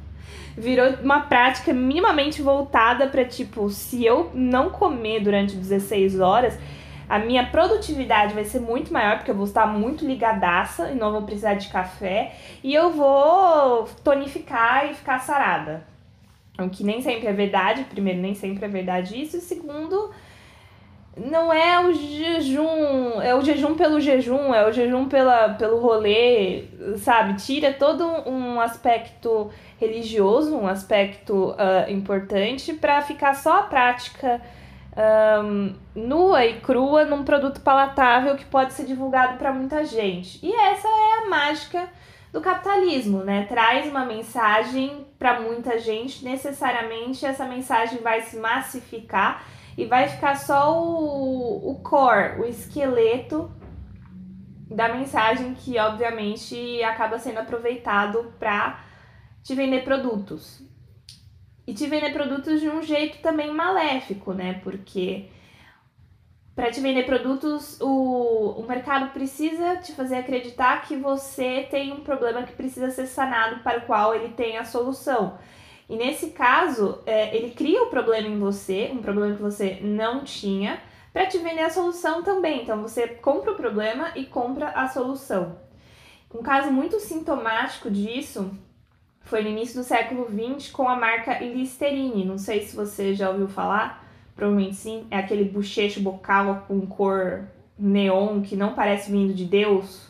Virou 0.58 0.88
uma 1.03 1.22
prática 1.22 1.74
minimamente 1.74 2.41
voltada 2.41 3.08
para 3.08 3.25
tipo, 3.25 3.70
se 3.70 4.05
eu 4.05 4.31
não 4.34 4.70
comer 4.70 5.22
durante 5.22 5.55
16 5.55 6.20
horas, 6.20 6.58
a 7.12 7.20
minha 7.20 7.46
produtividade 7.46 8.34
vai 8.34 8.46
ser 8.46 8.62
muito 8.62 8.93
maior, 8.93 9.17
porque 9.17 9.31
eu 9.31 9.36
vou 9.36 9.46
estar 9.46 9.67
muito 9.67 10.05
ligadaça 10.05 10.91
e 10.91 10.96
não 10.96 11.12
vou 11.12 11.24
precisar 11.24 11.55
de 11.55 11.67
café, 11.67 12.34
e 12.63 12.74
eu 12.74 12.89
vou 12.91 13.86
tonificar 14.03 14.89
e 14.89 14.93
ficar 14.93 15.20
sarada. 15.20 15.86
O 16.58 16.70
que 16.70 16.84
nem 16.84 17.01
sempre 17.01 17.27
é 17.27 17.34
verdade, 17.34 17.84
primeiro, 17.84 18.22
nem 18.22 18.34
sempre 18.34 18.63
é 18.63 18.67
verdade 18.70 19.22
isso, 19.22 19.36
e 19.36 19.41
segundo, 19.41 20.12
não 21.17 21.51
é 21.51 21.86
o 21.86 21.91
jejum, 21.91 23.22
é 23.22 23.36
o 23.36 23.41
jejum 23.41 23.75
pelo 23.75 24.00
jejum, 24.00 24.53
é 24.53 24.65
o 24.65 24.72
jejum 24.72 25.10
pela, 25.10 25.50
pelo 25.55 25.79
rolê, 25.79 26.63
sabe? 27.00 27.34
Tira 27.34 27.74
todo 27.74 28.05
um 28.25 28.60
aspecto 28.62 29.51
religioso, 29.81 30.55
um 30.55 30.67
aspecto 30.67 31.50
uh, 31.50 31.89
importante, 31.89 32.71
para 32.71 33.01
ficar 33.01 33.33
só 33.33 33.61
a 33.61 33.63
prática 33.63 34.39
um, 35.43 35.73
nua 35.95 36.45
e 36.45 36.59
crua 36.59 37.03
num 37.03 37.23
produto 37.23 37.61
palatável 37.61 38.35
que 38.35 38.45
pode 38.45 38.73
ser 38.73 38.85
divulgado 38.85 39.38
para 39.38 39.51
muita 39.51 39.83
gente. 39.83 40.39
E 40.45 40.53
essa 40.53 40.88
é 40.88 41.25
a 41.25 41.29
mágica 41.29 41.89
do 42.31 42.39
capitalismo, 42.39 43.23
né? 43.23 43.45
Traz 43.50 43.89
uma 43.89 44.05
mensagem 44.05 45.07
para 45.17 45.39
muita 45.39 45.79
gente, 45.79 46.23
necessariamente 46.23 47.25
essa 47.25 47.45
mensagem 47.45 48.01
vai 48.01 48.21
se 48.21 48.38
massificar 48.38 49.43
e 49.75 49.85
vai 49.85 50.07
ficar 50.07 50.35
só 50.35 50.77
o, 50.77 51.71
o 51.71 51.75
core, 51.81 52.39
o 52.39 52.45
esqueleto 52.45 53.51
da 54.69 54.89
mensagem 54.89 55.53
que 55.53 55.77
obviamente 55.79 56.81
acaba 56.83 57.17
sendo 57.17 57.39
aproveitado 57.39 58.33
para 58.39 58.90
te 59.43 59.55
vender 59.55 59.83
produtos. 59.83 60.62
E 61.65 61.74
te 61.74 61.88
vender 61.88 62.12
produtos 62.12 62.60
de 62.60 62.69
um 62.69 62.81
jeito 62.81 63.21
também 63.21 63.51
maléfico, 63.53 64.33
né? 64.33 64.60
Porque 64.63 65.29
para 66.55 66.69
te 66.69 66.81
vender 66.81 67.05
produtos, 67.05 67.79
o, 67.79 68.60
o 68.60 68.65
mercado 68.67 69.12
precisa 69.12 69.77
te 69.77 69.93
fazer 69.93 70.15
acreditar 70.15 70.81
que 70.81 70.95
você 70.95 71.67
tem 71.71 71.93
um 71.93 72.01
problema 72.01 72.43
que 72.43 72.53
precisa 72.53 72.89
ser 72.89 73.07
sanado 73.07 73.63
para 73.63 73.79
o 73.79 73.86
qual 73.86 74.13
ele 74.13 74.29
tem 74.29 74.57
a 74.57 74.65
solução. 74.65 75.38
E 75.89 75.95
nesse 75.95 76.31
caso, 76.31 77.01
é, 77.05 77.36
ele 77.36 77.51
cria 77.51 77.83
o 77.83 77.89
problema 77.89 78.27
em 78.27 78.39
você, 78.39 78.91
um 78.93 79.01
problema 79.01 79.36
que 79.36 79.41
você 79.41 79.79
não 79.81 80.24
tinha, 80.24 80.81
para 81.13 81.25
te 81.25 81.38
vender 81.38 81.63
a 81.63 81.69
solução 81.69 82.21
também. 82.21 82.63
Então 82.63 82.81
você 82.81 83.07
compra 83.07 83.51
o 83.51 83.55
problema 83.55 84.12
e 84.15 84.25
compra 84.25 84.69
a 84.69 84.88
solução. 84.88 85.57
Um 86.33 86.41
caso 86.41 86.71
muito 86.71 87.00
sintomático 87.00 87.89
disso 87.89 88.51
foi 89.23 89.43
no 89.43 89.49
início 89.49 89.79
do 89.79 89.83
século 89.83 90.27
XX 90.27 90.69
com 90.71 90.87
a 90.87 90.95
marca 90.95 91.39
Listerine. 91.39 92.25
Não 92.25 92.37
sei 92.37 92.61
se 92.61 92.75
você 92.75 93.13
já 93.13 93.29
ouviu 93.29 93.47
falar, 93.47 94.05
provavelmente 94.35 94.75
sim. 94.75 95.05
É 95.09 95.17
aquele 95.17 95.45
bochecho 95.45 96.01
bocal 96.01 96.65
com 96.67 96.85
cor 96.85 97.45
neon 97.77 98.41
que 98.41 98.55
não 98.55 98.73
parece 98.73 99.11
vindo 99.11 99.33
de 99.33 99.45
Deus. 99.45 100.09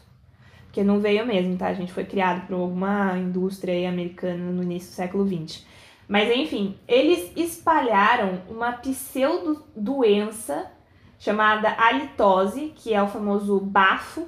Porque 0.65 0.83
não 0.83 0.99
veio 0.99 1.25
mesmo, 1.25 1.57
tá? 1.57 1.67
A 1.67 1.73
gente 1.73 1.91
foi 1.91 2.05
criado 2.05 2.47
por 2.47 2.55
alguma 2.55 3.17
indústria 3.17 3.89
americana 3.89 4.51
no 4.51 4.63
início 4.63 4.89
do 4.89 4.95
século 4.95 5.27
XX. 5.27 5.65
Mas 6.07 6.29
enfim, 6.35 6.77
eles 6.87 7.31
espalharam 7.35 8.41
uma 8.49 8.73
pseudo-doença 8.73 10.71
chamada 11.19 11.69
halitose, 11.69 12.73
que 12.75 12.93
é 12.93 13.01
o 13.01 13.07
famoso 13.07 13.59
bafo, 13.59 14.27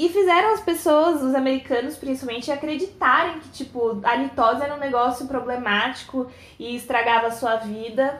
e 0.00 0.08
fizeram 0.08 0.54
as 0.54 0.60
pessoas, 0.60 1.22
os 1.22 1.34
americanos 1.34 1.94
principalmente, 1.94 2.50
acreditarem 2.50 3.38
que, 3.38 3.50
tipo, 3.50 4.00
a 4.02 4.12
halitose 4.12 4.62
era 4.62 4.74
um 4.74 4.78
negócio 4.78 5.26
problemático 5.26 6.26
e 6.58 6.74
estragava 6.74 7.26
a 7.26 7.30
sua 7.30 7.56
vida. 7.56 8.18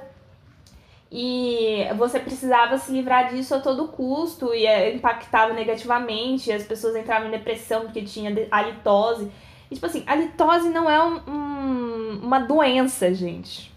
e 1.10 1.86
você 1.96 2.20
precisava 2.20 2.76
se 2.76 2.92
livrar 2.92 3.30
disso 3.30 3.54
a 3.54 3.60
todo 3.60 3.88
custo 3.88 4.54
e 4.54 4.66
é, 4.66 4.94
impactava 4.94 5.54
negativamente, 5.54 6.52
as 6.52 6.64
pessoas 6.64 6.94
entravam 6.94 7.28
em 7.28 7.30
depressão 7.30 7.80
porque 7.82 8.02
tinha 8.02 8.30
halitose. 8.50 9.32
E, 9.70 9.74
tipo 9.74 9.86
assim, 9.86 10.04
a 10.06 10.14
litose 10.14 10.68
não 10.68 10.88
é 10.88 11.02
um, 11.02 11.16
um, 11.26 12.20
uma 12.22 12.40
doença, 12.40 13.14
gente. 13.14 13.72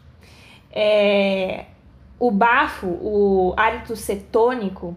É, 0.69 1.67
o 2.19 2.29
bafo, 2.29 2.87
o 2.87 3.53
hálito 3.55 3.95
cetônico, 3.95 4.93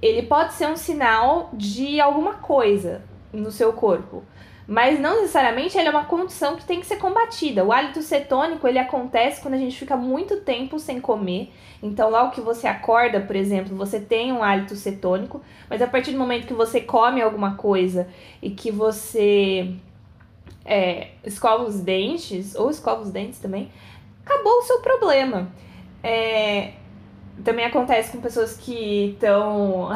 ele 0.00 0.22
pode 0.22 0.54
ser 0.54 0.68
um 0.68 0.76
sinal 0.76 1.50
de 1.52 2.00
alguma 2.00 2.34
coisa 2.34 3.02
no 3.32 3.50
seu 3.50 3.72
corpo. 3.72 4.22
Mas 4.66 5.00
não 5.00 5.16
necessariamente 5.16 5.76
ele 5.76 5.88
é 5.88 5.90
uma 5.90 6.04
condição 6.04 6.54
que 6.54 6.64
tem 6.64 6.78
que 6.78 6.86
ser 6.86 6.96
combatida. 6.96 7.64
O 7.64 7.72
hálito 7.72 8.00
cetônico, 8.02 8.68
ele 8.68 8.78
acontece 8.78 9.40
quando 9.40 9.54
a 9.54 9.58
gente 9.58 9.76
fica 9.76 9.96
muito 9.96 10.42
tempo 10.42 10.78
sem 10.78 11.00
comer. 11.00 11.52
Então, 11.82 12.08
logo 12.08 12.30
que 12.30 12.40
você 12.40 12.68
acorda, 12.68 13.20
por 13.20 13.34
exemplo, 13.34 13.76
você 13.76 13.98
tem 13.98 14.32
um 14.32 14.44
hálito 14.44 14.76
cetônico, 14.76 15.42
mas 15.68 15.82
a 15.82 15.88
partir 15.88 16.12
do 16.12 16.18
momento 16.18 16.46
que 16.46 16.54
você 16.54 16.80
come 16.80 17.20
alguma 17.20 17.56
coisa 17.56 18.06
e 18.40 18.50
que 18.50 18.70
você 18.70 19.74
é, 20.64 21.08
escova 21.24 21.64
os 21.64 21.80
dentes, 21.80 22.54
ou 22.54 22.70
escova 22.70 23.02
os 23.02 23.10
dentes 23.10 23.40
também, 23.40 23.72
acabou 24.24 24.52
o 24.58 24.62
seu 24.62 24.78
problema. 24.80 25.48
É, 26.00 26.74
também 27.44 27.64
acontece 27.64 28.12
com 28.12 28.20
pessoas 28.20 28.56
que 28.56 29.12
estão. 29.14 29.88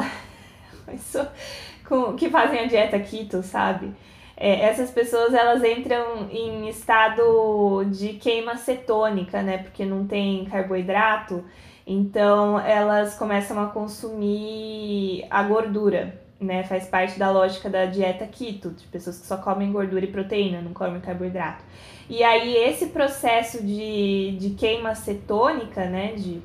que 2.17 2.29
fazem 2.29 2.59
a 2.59 2.65
dieta 2.67 2.99
keto, 2.99 3.43
sabe? 3.43 3.93
é, 4.37 4.65
essas 4.65 4.91
pessoas 4.91 5.33
elas 5.33 5.63
entram 5.63 6.27
em 6.29 6.67
estado 6.67 7.85
de 7.85 8.13
queima 8.13 8.57
cetônica, 8.57 9.41
né? 9.41 9.59
Porque 9.59 9.85
não 9.85 10.05
tem 10.05 10.45
carboidrato, 10.45 11.43
então 11.87 12.59
elas 12.59 13.17
começam 13.17 13.61
a 13.61 13.67
consumir 13.67 15.25
a 15.29 15.41
gordura, 15.43 16.19
né? 16.39 16.63
Faz 16.63 16.85
parte 16.87 17.17
da 17.17 17.31
lógica 17.31 17.69
da 17.69 17.85
dieta 17.85 18.27
keto, 18.27 18.71
de 18.71 18.85
pessoas 18.87 19.19
que 19.19 19.25
só 19.25 19.37
comem 19.37 19.71
gordura 19.71 20.03
e 20.03 20.11
proteína, 20.11 20.61
não 20.61 20.73
comem 20.73 20.99
carboidrato. 20.99 21.63
E 22.09 22.21
aí 22.23 22.55
esse 22.57 22.87
processo 22.87 23.63
de, 23.65 24.35
de 24.37 24.49
queima 24.51 24.95
cetônica, 24.95 25.85
né? 25.85 26.13
De 26.13 26.41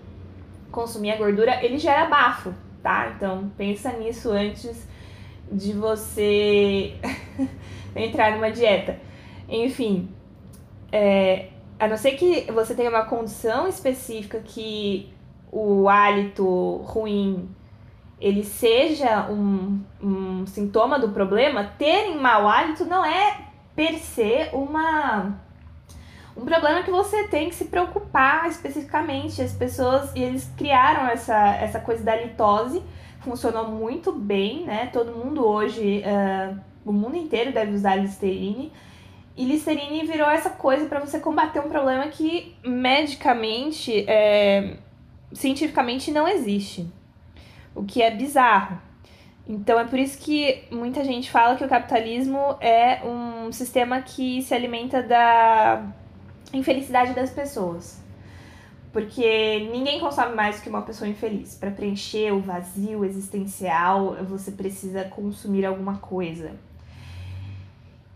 consumir 0.70 1.12
a 1.12 1.16
gordura, 1.16 1.64
ele 1.64 1.78
gera 1.78 2.06
bafo, 2.06 2.54
tá? 2.82 3.12
Então 3.16 3.50
pensa 3.56 3.92
nisso 3.92 4.30
antes 4.30 4.88
de 5.50 5.72
você 5.72 6.94
entrar 7.94 8.32
numa 8.32 8.50
dieta. 8.50 8.98
Enfim, 9.48 10.08
é, 10.92 11.48
a 11.78 11.88
não 11.88 11.96
ser 11.96 12.12
que 12.12 12.50
você 12.52 12.74
tenha 12.74 12.90
uma 12.90 13.04
condição 13.04 13.66
específica 13.66 14.40
que 14.40 15.12
o 15.50 15.88
hálito 15.88 16.76
ruim 16.84 17.48
ele 18.20 18.44
seja 18.44 19.28
um, 19.30 19.80
um 20.00 20.46
sintoma 20.46 20.98
do 20.98 21.08
problema, 21.08 21.64
terem 21.78 22.18
mau 22.18 22.46
hálito 22.46 22.84
não 22.84 23.04
é 23.04 23.46
per 23.74 23.98
se 23.98 24.50
uma 24.52 25.40
um 26.40 26.44
problema 26.44 26.82
que 26.82 26.90
você 26.90 27.28
tem 27.28 27.50
que 27.50 27.54
se 27.54 27.66
preocupar 27.66 28.48
especificamente. 28.48 29.42
As 29.42 29.52
pessoas, 29.52 30.10
eles 30.16 30.50
criaram 30.56 31.06
essa, 31.08 31.54
essa 31.56 31.78
coisa 31.78 32.02
da 32.02 32.16
litose, 32.16 32.82
funcionou 33.20 33.68
muito 33.68 34.10
bem, 34.10 34.64
né? 34.64 34.86
Todo 34.86 35.12
mundo 35.12 35.46
hoje 35.46 36.02
uh, 36.02 36.58
o 36.82 36.92
mundo 36.92 37.16
inteiro 37.16 37.52
deve 37.52 37.74
usar 37.74 37.96
Listerine. 37.96 38.72
E 39.36 39.44
Listerine 39.44 40.06
virou 40.06 40.30
essa 40.30 40.48
coisa 40.48 40.86
para 40.86 41.00
você 41.00 41.20
combater 41.20 41.60
um 41.60 41.68
problema 41.68 42.06
que 42.08 42.56
medicamente, 42.64 44.04
é, 44.08 44.78
cientificamente 45.32 46.10
não 46.10 46.26
existe. 46.26 46.86
O 47.74 47.84
que 47.84 48.02
é 48.02 48.10
bizarro. 48.10 48.80
Então 49.46 49.78
é 49.78 49.84
por 49.84 49.98
isso 49.98 50.18
que 50.18 50.64
muita 50.70 51.04
gente 51.04 51.30
fala 51.30 51.56
que 51.56 51.64
o 51.64 51.68
capitalismo 51.68 52.56
é 52.60 53.02
um 53.04 53.52
sistema 53.52 54.00
que 54.00 54.42
se 54.42 54.54
alimenta 54.54 55.02
da 55.02 55.84
infelicidade 56.52 57.14
das 57.14 57.30
pessoas. 57.30 58.00
Porque 58.92 59.68
ninguém 59.72 60.00
consome 60.00 60.34
mais 60.34 60.60
que 60.60 60.68
uma 60.68 60.82
pessoa 60.82 61.08
infeliz. 61.08 61.54
Para 61.54 61.70
preencher 61.70 62.32
o 62.32 62.40
vazio 62.40 63.04
existencial, 63.04 64.16
você 64.24 64.50
precisa 64.50 65.04
consumir 65.04 65.64
alguma 65.64 65.98
coisa. 65.98 66.52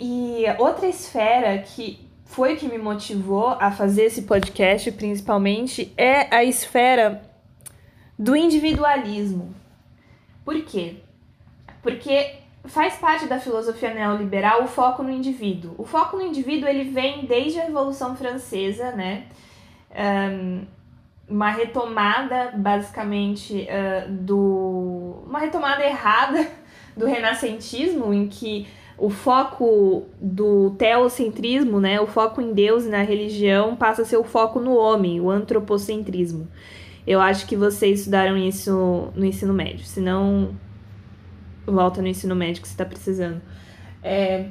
E 0.00 0.44
outra 0.58 0.86
esfera 0.88 1.58
que 1.58 2.00
foi 2.24 2.56
que 2.56 2.66
me 2.66 2.78
motivou 2.78 3.50
a 3.60 3.70
fazer 3.70 4.04
esse 4.04 4.22
podcast, 4.22 4.90
principalmente, 4.92 5.92
é 5.96 6.34
a 6.34 6.42
esfera 6.42 7.22
do 8.18 8.34
individualismo. 8.34 9.54
Por 10.44 10.60
quê? 10.64 10.96
Porque 11.82 12.43
faz 12.66 12.94
parte 12.94 13.26
da 13.26 13.38
filosofia 13.38 13.92
neoliberal 13.92 14.64
o 14.64 14.66
foco 14.66 15.02
no 15.02 15.10
indivíduo. 15.10 15.74
O 15.76 15.84
foco 15.84 16.16
no 16.16 16.22
indivíduo 16.22 16.68
ele 16.68 16.84
vem 16.84 17.26
desde 17.26 17.60
a 17.60 17.64
Revolução 17.64 18.16
Francesa, 18.16 18.92
né? 18.92 19.24
Um, 19.94 20.64
uma 21.28 21.50
retomada, 21.50 22.52
basicamente, 22.56 23.66
uh, 23.68 24.10
do. 24.10 25.22
Uma 25.26 25.38
retomada 25.38 25.84
errada 25.84 26.46
do 26.96 27.06
renascentismo, 27.06 28.12
em 28.12 28.28
que 28.28 28.66
o 28.96 29.10
foco 29.10 30.04
do 30.20 30.70
teocentrismo, 30.78 31.80
né, 31.80 32.00
o 32.00 32.06
foco 32.06 32.40
em 32.40 32.52
Deus 32.52 32.84
e 32.84 32.88
na 32.88 33.02
religião, 33.02 33.74
passa 33.74 34.02
a 34.02 34.04
ser 34.04 34.16
o 34.16 34.24
foco 34.24 34.60
no 34.60 34.76
homem, 34.76 35.20
o 35.20 35.30
antropocentrismo. 35.30 36.46
Eu 37.06 37.20
acho 37.20 37.46
que 37.46 37.56
vocês 37.56 38.00
estudaram 38.00 38.36
isso 38.36 39.08
no 39.14 39.24
ensino 39.24 39.52
médio, 39.52 39.84
se 39.84 40.00
não, 40.00 40.54
volta 41.66 42.00
no 42.00 42.08
ensino 42.08 42.34
médio 42.34 42.62
que 42.62 42.68
você 42.68 42.74
está 42.74 42.84
precisando. 42.84 43.40
É, 44.02 44.46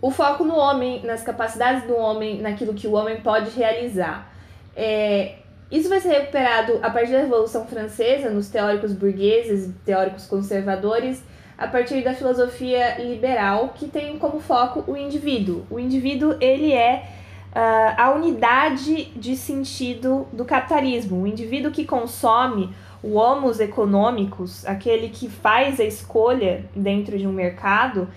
o 0.00 0.10
foco 0.10 0.44
no 0.44 0.56
homem, 0.56 1.04
nas 1.04 1.22
capacidades 1.22 1.84
do 1.84 1.96
homem, 1.96 2.40
naquilo 2.40 2.74
que 2.74 2.86
o 2.86 2.92
homem 2.92 3.20
pode 3.20 3.50
realizar. 3.50 4.32
É, 4.76 5.36
isso 5.70 5.88
vai 5.88 6.00
ser 6.00 6.10
recuperado 6.10 6.78
a 6.82 6.90
partir 6.90 7.12
da 7.12 7.20
Revolução 7.20 7.66
Francesa, 7.66 8.30
nos 8.30 8.48
teóricos 8.48 8.92
burgueses, 8.92 9.70
teóricos 9.84 10.26
conservadores, 10.26 11.22
a 11.58 11.66
partir 11.66 12.02
da 12.02 12.14
filosofia 12.14 12.98
liberal 12.98 13.74
que 13.74 13.88
tem 13.88 14.16
como 14.18 14.40
foco 14.40 14.84
o 14.90 14.96
indivíduo. 14.96 15.66
O 15.68 15.78
indivíduo 15.78 16.36
ele 16.40 16.72
é 16.72 17.04
uh, 17.50 18.00
a 18.00 18.10
unidade 18.12 19.06
de 19.16 19.36
sentido 19.36 20.28
do 20.32 20.44
capitalismo. 20.44 21.22
O 21.22 21.26
indivíduo 21.26 21.72
que 21.72 21.84
consome 21.84 22.72
o 23.02 23.14
homos 23.14 23.60
econômicos, 23.60 24.66
aquele 24.66 25.08
que 25.08 25.28
faz 25.28 25.78
a 25.78 25.84
escolha 25.84 26.64
dentro 26.74 27.18
de 27.18 27.26
um 27.26 27.32
mercado, 27.32 28.08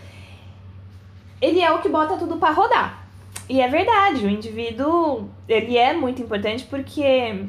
ele 1.39 1.59
é 1.61 1.71
o 1.71 1.79
que 1.79 1.89
bota 1.89 2.17
tudo 2.17 2.37
para 2.37 2.53
rodar. 2.53 3.07
E 3.49 3.59
é 3.61 3.67
verdade, 3.67 4.25
o 4.25 4.29
indivíduo 4.29 5.29
ele 5.47 5.77
é 5.77 5.93
muito 5.93 6.21
importante 6.21 6.65
porque 6.65 7.45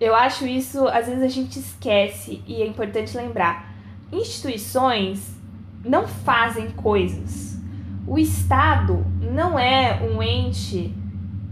eu 0.00 0.14
acho 0.14 0.46
isso, 0.46 0.86
às 0.88 1.06
vezes 1.06 1.22
a 1.22 1.28
gente 1.28 1.58
esquece 1.58 2.42
e 2.46 2.62
é 2.62 2.66
importante 2.66 3.16
lembrar 3.16 3.68
instituições 4.12 5.36
não 5.84 6.06
fazem 6.06 6.70
coisas. 6.70 7.58
O 8.06 8.18
Estado 8.18 9.04
não 9.20 9.58
é 9.58 10.00
um 10.02 10.22
ente 10.22 10.94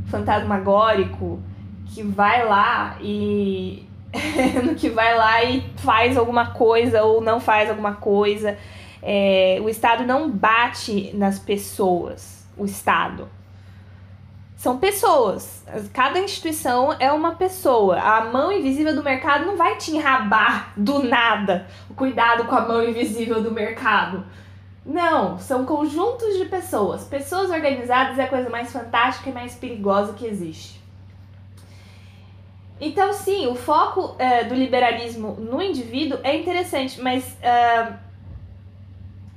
fantasmagórico 0.06 1.40
que 1.86 2.02
vai 2.02 2.46
lá 2.46 2.96
e 3.00 3.85
que 4.76 4.88
vai 4.88 5.16
lá 5.16 5.44
e 5.44 5.62
faz 5.76 6.16
alguma 6.16 6.50
coisa 6.50 7.02
ou 7.02 7.20
não 7.20 7.40
faz 7.40 7.70
alguma 7.70 7.94
coisa. 7.94 8.56
É, 9.02 9.58
o 9.62 9.68
Estado 9.68 10.04
não 10.04 10.30
bate 10.30 11.12
nas 11.14 11.38
pessoas. 11.38 12.44
O 12.56 12.64
Estado 12.64 13.28
são 14.56 14.78
pessoas. 14.78 15.62
Cada 15.92 16.18
instituição 16.18 16.92
é 16.98 17.12
uma 17.12 17.34
pessoa. 17.34 18.00
A 18.00 18.24
mão 18.24 18.50
invisível 18.50 18.94
do 18.94 19.02
mercado 19.02 19.46
não 19.46 19.56
vai 19.56 19.76
te 19.76 19.92
enrabar 19.92 20.72
do 20.76 21.02
nada. 21.02 21.66
Cuidado 21.94 22.44
com 22.44 22.54
a 22.54 22.62
mão 22.62 22.82
invisível 22.82 23.42
do 23.42 23.52
mercado. 23.52 24.24
Não, 24.84 25.38
são 25.38 25.64
conjuntos 25.64 26.38
de 26.38 26.46
pessoas. 26.46 27.04
Pessoas 27.04 27.50
organizadas 27.50 28.18
é 28.18 28.24
a 28.24 28.28
coisa 28.28 28.48
mais 28.48 28.72
fantástica 28.72 29.30
e 29.30 29.32
mais 29.32 29.54
perigosa 29.54 30.14
que 30.14 30.26
existe. 30.26 30.75
Então, 32.80 33.12
sim, 33.12 33.46
o 33.46 33.54
foco 33.54 34.14
é, 34.18 34.44
do 34.44 34.54
liberalismo 34.54 35.32
no 35.34 35.62
indivíduo 35.62 36.18
é 36.22 36.36
interessante, 36.36 37.00
mas 37.00 37.36
é, 37.42 37.92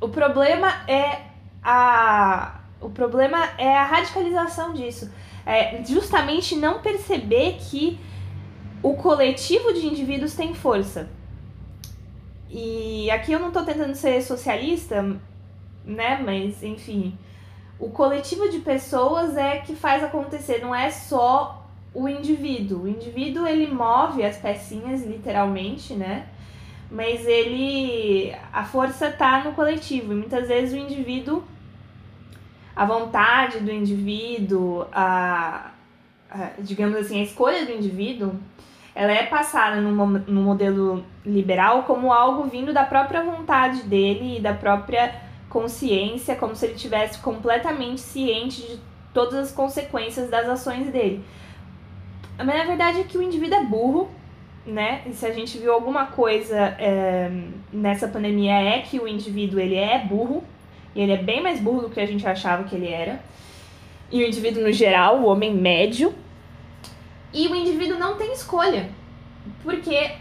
o 0.01 0.09
problema 0.09 0.67
é 0.87 1.21
a 1.63 2.55
o 2.81 2.89
problema 2.89 3.37
é 3.57 3.77
a 3.77 3.83
radicalização 3.83 4.73
disso. 4.73 5.11
É 5.45 5.83
justamente 5.83 6.55
não 6.55 6.79
perceber 6.79 7.57
que 7.59 7.99
o 8.81 8.93
coletivo 8.93 9.73
de 9.73 9.85
indivíduos 9.85 10.33
tem 10.33 10.53
força. 10.53 11.09
E 12.49 13.11
aqui 13.11 13.33
eu 13.33 13.39
não 13.39 13.49
estou 13.49 13.63
tentando 13.63 13.93
ser 13.95 14.21
socialista, 14.21 15.01
né? 15.83 16.21
Mas, 16.23 16.63
enfim, 16.63 17.17
o 17.77 17.89
coletivo 17.89 18.49
de 18.49 18.59
pessoas 18.59 19.35
é 19.35 19.57
que 19.57 19.75
faz 19.75 20.03
acontecer, 20.03 20.59
não 20.61 20.73
é 20.73 20.89
só 20.89 21.68
o 21.93 22.07
indivíduo. 22.07 22.83
O 22.83 22.87
indivíduo 22.87 23.47
ele 23.47 23.67
move 23.67 24.23
as 24.23 24.37
pecinhas 24.37 25.05
literalmente, 25.05 25.93
né? 25.93 26.27
Mas 26.91 27.25
ele 27.25 28.33
a 28.51 28.63
força 28.63 29.11
tá 29.11 29.43
no 29.43 29.53
coletivo 29.53 30.13
e 30.13 30.15
muitas 30.15 30.47
vezes 30.47 30.73
o 30.73 30.77
indivíduo 30.77 31.43
a 32.79 32.85
vontade 32.85 33.59
do 33.59 33.69
indivíduo, 33.69 34.87
a, 34.93 35.71
a 36.31 36.51
digamos 36.59 36.95
assim, 36.95 37.19
a 37.19 37.23
escolha 37.23 37.65
do 37.65 37.73
indivíduo, 37.73 38.33
ela 38.95 39.11
é 39.11 39.23
passada 39.25 39.81
no, 39.81 39.91
no 39.91 40.41
modelo 40.41 41.03
liberal 41.25 41.83
como 41.83 42.13
algo 42.13 42.43
vindo 42.43 42.71
da 42.71 42.85
própria 42.85 43.21
vontade 43.21 43.83
dele 43.83 44.37
e 44.37 44.39
da 44.39 44.53
própria 44.53 45.13
consciência, 45.49 46.35
como 46.35 46.55
se 46.55 46.67
ele 46.67 46.75
tivesse 46.75 47.19
completamente 47.19 47.99
ciente 47.99 48.61
de 48.61 48.79
todas 49.13 49.35
as 49.35 49.51
consequências 49.51 50.29
das 50.29 50.47
ações 50.47 50.89
dele. 50.89 51.21
Mas 52.45 52.57
na 52.57 52.65
verdade 52.65 53.01
é 53.01 53.03
que 53.03 53.17
o 53.17 53.21
indivíduo 53.21 53.57
é 53.57 53.65
burro, 53.65 54.09
né? 54.65 55.01
E 55.05 55.13
se 55.13 55.25
a 55.25 55.33
gente 55.33 55.57
viu 55.57 55.73
alguma 55.73 56.07
coisa 56.07 56.55
é, 56.79 57.29
nessa 57.71 58.07
pandemia 58.07 58.53
é 58.53 58.79
que 58.79 58.99
o 58.99 59.07
indivíduo 59.07 59.59
ele 59.59 59.75
é 59.75 59.99
burro, 59.99 60.43
e 60.95 61.01
ele 61.01 61.11
é 61.11 61.17
bem 61.17 61.41
mais 61.41 61.59
burro 61.59 61.81
do 61.81 61.89
que 61.89 61.99
a 61.99 62.05
gente 62.05 62.25
achava 62.27 62.63
que 62.63 62.75
ele 62.75 62.87
era. 62.87 63.21
E 64.11 64.23
o 64.23 64.27
indivíduo 64.27 64.63
no 64.63 64.71
geral, 64.71 65.19
o 65.19 65.25
homem 65.25 65.53
médio. 65.53 66.13
E 67.31 67.47
o 67.47 67.55
indivíduo 67.55 67.97
não 67.97 68.15
tem 68.15 68.33
escolha, 68.33 68.89
porque 69.61 70.11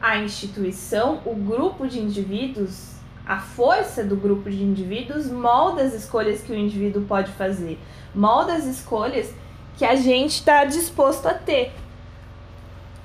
a 0.00 0.18
instituição, 0.18 1.22
o 1.24 1.34
grupo 1.34 1.86
de 1.86 1.98
indivíduos 1.98 2.94
a 3.26 3.38
força 3.38 4.04
do 4.04 4.16
grupo 4.16 4.50
de 4.50 4.62
indivíduos 4.62 5.30
molda 5.30 5.82
as 5.82 5.94
escolhas 5.94 6.42
que 6.42 6.52
o 6.52 6.54
indivíduo 6.54 7.04
pode 7.04 7.32
fazer, 7.32 7.78
molda 8.14 8.52
as 8.52 8.66
escolhas 8.66 9.34
que 9.76 9.84
a 9.84 9.94
gente 9.96 10.32
está 10.32 10.64
disposto 10.64 11.26
a 11.26 11.34
ter. 11.34 11.72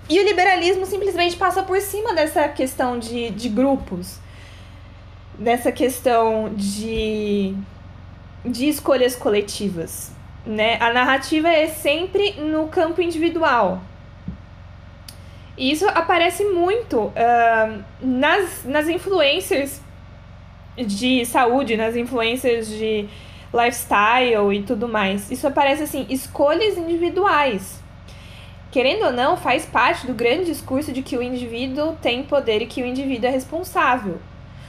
E 0.09 0.19
o 0.19 0.23
liberalismo 0.23 0.85
simplesmente 0.85 1.35
passa 1.35 1.61
por 1.61 1.79
cima 1.81 2.13
dessa 2.13 2.47
questão 2.47 2.97
de, 2.97 3.29
de 3.29 3.47
grupos, 3.47 4.17
dessa 5.37 5.71
questão 5.71 6.51
de, 6.55 7.53
de 8.43 8.67
escolhas 8.67 9.15
coletivas. 9.15 10.11
Né? 10.45 10.77
A 10.79 10.91
narrativa 10.91 11.47
é 11.47 11.67
sempre 11.67 12.33
no 12.39 12.67
campo 12.69 13.01
individual. 13.01 13.81
E 15.55 15.71
isso 15.71 15.87
aparece 15.89 16.43
muito 16.45 16.97
uh, 16.97 17.83
nas, 18.01 18.63
nas 18.63 18.87
influencers 18.87 19.81
de 20.77 21.25
saúde, 21.25 21.75
nas 21.75 21.95
influências 21.95 22.67
de 22.67 23.07
lifestyle 23.53 24.53
e 24.53 24.63
tudo 24.63 24.87
mais. 24.87 25.31
Isso 25.31 25.47
aparece 25.47 25.83
assim, 25.83 26.05
escolhas 26.09 26.77
individuais. 26.77 27.81
Querendo 28.71 29.05
ou 29.05 29.11
não, 29.11 29.35
faz 29.35 29.65
parte 29.65 30.05
do 30.05 30.13
grande 30.13 30.45
discurso 30.45 30.91
de 30.91 31.01
que 31.01 31.17
o 31.17 31.23
indivíduo 31.23 31.97
tem 32.01 32.23
poder 32.23 32.61
e 32.61 32.67
que 32.67 32.83
o 32.83 32.85
indivíduo 32.85 33.27
é 33.27 33.31
responsável. 33.31 34.19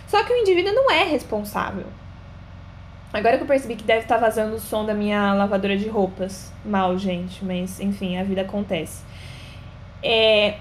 Só 0.07 0.25
que 0.25 0.33
o 0.33 0.37
indivíduo 0.37 0.73
não 0.73 0.90
é 0.90 1.05
responsável. 1.05 1.85
Agora 3.12 3.37
que 3.37 3.43
eu 3.43 3.47
percebi 3.47 3.77
que 3.77 3.85
deve 3.85 4.03
estar 4.03 4.16
vazando 4.16 4.55
o 4.55 4.61
som 4.61 4.87
da 4.87 4.95
minha 4.95 5.35
lavadora 5.35 5.77
de 5.77 5.88
roupas. 5.88 6.53
Mal, 6.64 6.97
gente, 6.97 7.45
mas 7.45 7.79
enfim, 7.81 8.16
a 8.16 8.25
vida 8.25 8.40
acontece. 8.40 9.03
É... 10.03 10.59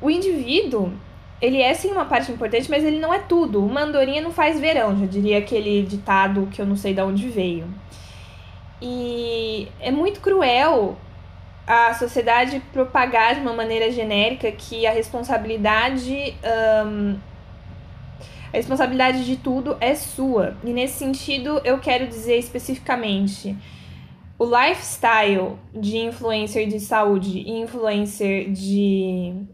O 0.00 0.10
indivíduo, 0.10 0.92
ele 1.44 1.60
é 1.60 1.74
sim 1.74 1.92
uma 1.92 2.06
parte 2.06 2.32
importante, 2.32 2.70
mas 2.70 2.82
ele 2.82 2.98
não 2.98 3.12
é 3.12 3.18
tudo. 3.18 3.62
Uma 3.62 3.82
andorinha 3.82 4.22
não 4.22 4.32
faz 4.32 4.58
verão, 4.58 4.98
já 4.98 5.04
diria 5.04 5.38
aquele 5.38 5.82
ditado 5.82 6.48
que 6.50 6.58
eu 6.60 6.64
não 6.64 6.74
sei 6.74 6.94
de 6.94 7.02
onde 7.02 7.28
veio. 7.28 7.66
E 8.80 9.68
é 9.78 9.90
muito 9.90 10.20
cruel 10.20 10.96
a 11.66 11.92
sociedade 11.92 12.62
propagar 12.72 13.34
de 13.34 13.42
uma 13.42 13.52
maneira 13.52 13.90
genérica 13.90 14.50
que 14.52 14.86
a 14.86 14.90
responsabilidade. 14.90 16.34
Um, 16.86 17.18
a 18.50 18.56
responsabilidade 18.56 19.26
de 19.26 19.36
tudo 19.36 19.76
é 19.80 19.94
sua. 19.94 20.56
E 20.64 20.72
nesse 20.72 20.94
sentido, 20.94 21.60
eu 21.62 21.78
quero 21.78 22.06
dizer 22.06 22.38
especificamente 22.38 23.54
o 24.38 24.44
lifestyle 24.44 25.58
de 25.74 25.98
influencer 25.98 26.68
de 26.68 26.80
saúde 26.80 27.38
e 27.40 27.50
influencer 27.50 28.50
de 28.50 29.44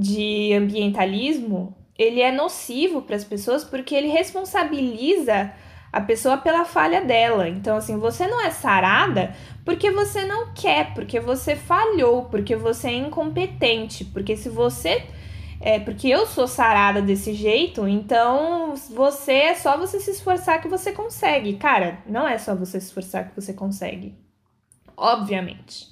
de 0.00 0.54
ambientalismo, 0.54 1.76
ele 1.98 2.22
é 2.22 2.32
nocivo 2.32 3.02
para 3.02 3.16
as 3.16 3.24
pessoas 3.24 3.62
porque 3.62 3.94
ele 3.94 4.08
responsabiliza 4.08 5.52
a 5.92 6.00
pessoa 6.00 6.38
pela 6.38 6.64
falha 6.64 7.04
dela. 7.04 7.46
Então, 7.48 7.76
assim, 7.76 7.98
você 7.98 8.26
não 8.26 8.40
é 8.40 8.50
sarada 8.50 9.34
porque 9.64 9.90
você 9.90 10.24
não 10.24 10.54
quer, 10.54 10.94
porque 10.94 11.20
você 11.20 11.54
falhou, 11.54 12.24
porque 12.24 12.56
você 12.56 12.88
é 12.88 12.94
incompetente, 12.94 14.04
porque 14.06 14.36
se 14.36 14.48
você 14.48 15.04
é 15.60 15.78
porque 15.78 16.08
eu 16.08 16.26
sou 16.26 16.48
sarada 16.48 17.02
desse 17.02 17.34
jeito, 17.34 17.86
então 17.86 18.74
você 18.94 19.32
é 19.32 19.54
só 19.54 19.76
você 19.76 20.00
se 20.00 20.12
esforçar 20.12 20.62
que 20.62 20.68
você 20.68 20.92
consegue. 20.92 21.56
Cara, 21.56 21.98
não 22.06 22.26
é 22.26 22.38
só 22.38 22.54
você 22.54 22.80
se 22.80 22.86
esforçar 22.86 23.28
que 23.28 23.38
você 23.38 23.52
consegue. 23.52 24.14
Obviamente. 24.96 25.88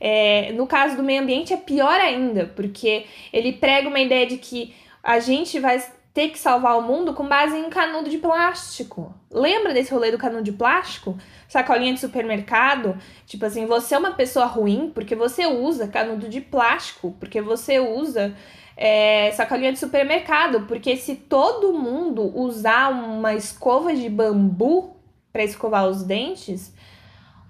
É, 0.00 0.52
no 0.52 0.66
caso 0.66 0.96
do 0.96 1.02
meio 1.02 1.22
ambiente 1.22 1.52
é 1.52 1.58
pior 1.58 2.00
ainda, 2.00 2.50
porque 2.56 3.04
ele 3.32 3.52
prega 3.52 3.88
uma 3.88 4.00
ideia 4.00 4.26
de 4.26 4.38
que 4.38 4.74
a 5.02 5.18
gente 5.20 5.60
vai 5.60 5.78
ter 6.12 6.30
que 6.30 6.38
salvar 6.38 6.76
o 6.78 6.82
mundo 6.82 7.14
com 7.14 7.26
base 7.28 7.56
em 7.56 7.70
canudo 7.70 8.10
de 8.10 8.18
plástico. 8.18 9.14
Lembra 9.30 9.72
desse 9.72 9.92
rolê 9.92 10.10
do 10.10 10.18
canudo 10.18 10.42
de 10.42 10.52
plástico? 10.52 11.16
Sacolinha 11.48 11.94
de 11.94 12.00
supermercado? 12.00 12.98
Tipo 13.26 13.46
assim, 13.46 13.66
você 13.66 13.94
é 13.94 13.98
uma 13.98 14.12
pessoa 14.12 14.46
ruim 14.46 14.90
porque 14.92 15.14
você 15.14 15.46
usa 15.46 15.86
canudo 15.86 16.28
de 16.28 16.40
plástico, 16.40 17.14
porque 17.20 17.40
você 17.40 17.78
usa 17.78 18.34
é, 18.76 19.30
sacolinha 19.32 19.72
de 19.72 19.78
supermercado. 19.78 20.66
Porque 20.66 20.96
se 20.96 21.14
todo 21.14 21.72
mundo 21.72 22.36
usar 22.36 22.90
uma 22.90 23.34
escova 23.34 23.94
de 23.94 24.08
bambu 24.08 24.96
para 25.32 25.44
escovar 25.44 25.86
os 25.86 26.02
dentes, 26.02 26.74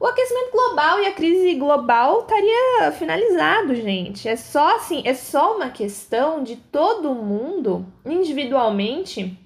o 0.01 0.07
aquecimento 0.07 0.51
global 0.51 0.99
e 1.01 1.07
a 1.07 1.13
crise 1.13 1.55
global 1.57 2.23
estaria 2.23 2.91
finalizado, 2.93 3.75
gente. 3.75 4.27
É 4.27 4.35
só 4.35 4.77
assim, 4.77 5.03
é 5.05 5.13
só 5.13 5.57
uma 5.57 5.69
questão 5.69 6.43
de 6.43 6.57
todo 6.57 7.15
mundo 7.15 7.87
individualmente 8.07 9.39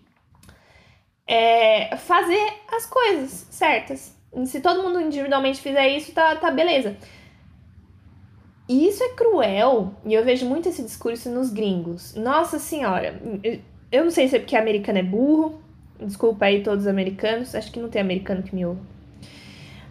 é, 1.27 1.97
fazer 1.97 2.53
as 2.73 2.87
coisas 2.87 3.49
certas. 3.51 4.17
Se 4.47 4.61
todo 4.61 4.81
mundo 4.81 5.01
individualmente 5.01 5.61
fizer 5.61 5.89
isso, 5.89 6.13
tá, 6.13 6.37
tá 6.37 6.53
beleza. 6.53 6.97
E 8.69 8.87
isso 8.87 9.03
é 9.03 9.09
cruel, 9.11 9.93
e 10.07 10.15
eu 10.15 10.25
vejo 10.25 10.47
muito 10.47 10.69
esse 10.69 10.83
discurso 10.85 11.29
nos 11.29 11.51
gringos. 11.51 12.15
Nossa 12.15 12.61
senhora, 12.61 13.21
eu 13.91 14.05
não 14.05 14.11
sei 14.11 14.29
se 14.29 14.37
é 14.37 14.39
porque 14.39 14.57
americano 14.57 15.01
é 15.01 15.03
burro. 15.03 15.61
Desculpa 16.01 16.47
aí 16.47 16.63
todos 16.63 16.85
os 16.85 16.89
americanos, 16.89 17.55
acho 17.57 17.73
que 17.73 17.81
não 17.81 17.89
tem 17.89 18.01
americano 18.01 18.43
que 18.43 18.55
me 18.55 18.65
ouve 18.65 18.94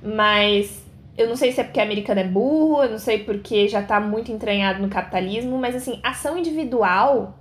mas 0.04 0.84
eu 1.18 1.28
não 1.28 1.36
sei 1.36 1.52
se 1.52 1.62
é 1.62 1.64
porque 1.64 1.80
americano 1.80 2.20
é 2.20 2.28
burro, 2.28 2.84
eu 2.84 2.92
não 2.92 3.00
sei 3.00 3.20
porque 3.20 3.68
já 3.68 3.82
tá 3.82 4.00
muito 4.00 4.32
entranhado 4.32 4.82
no 4.82 4.90
capitalismo, 4.90 5.58
mas 5.58 5.76
assim, 5.76 6.00
ação 6.04 6.38
individual, 6.38 7.40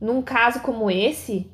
num 0.00 0.20
caso 0.20 0.60
como 0.60 0.90
esse, 0.90 1.50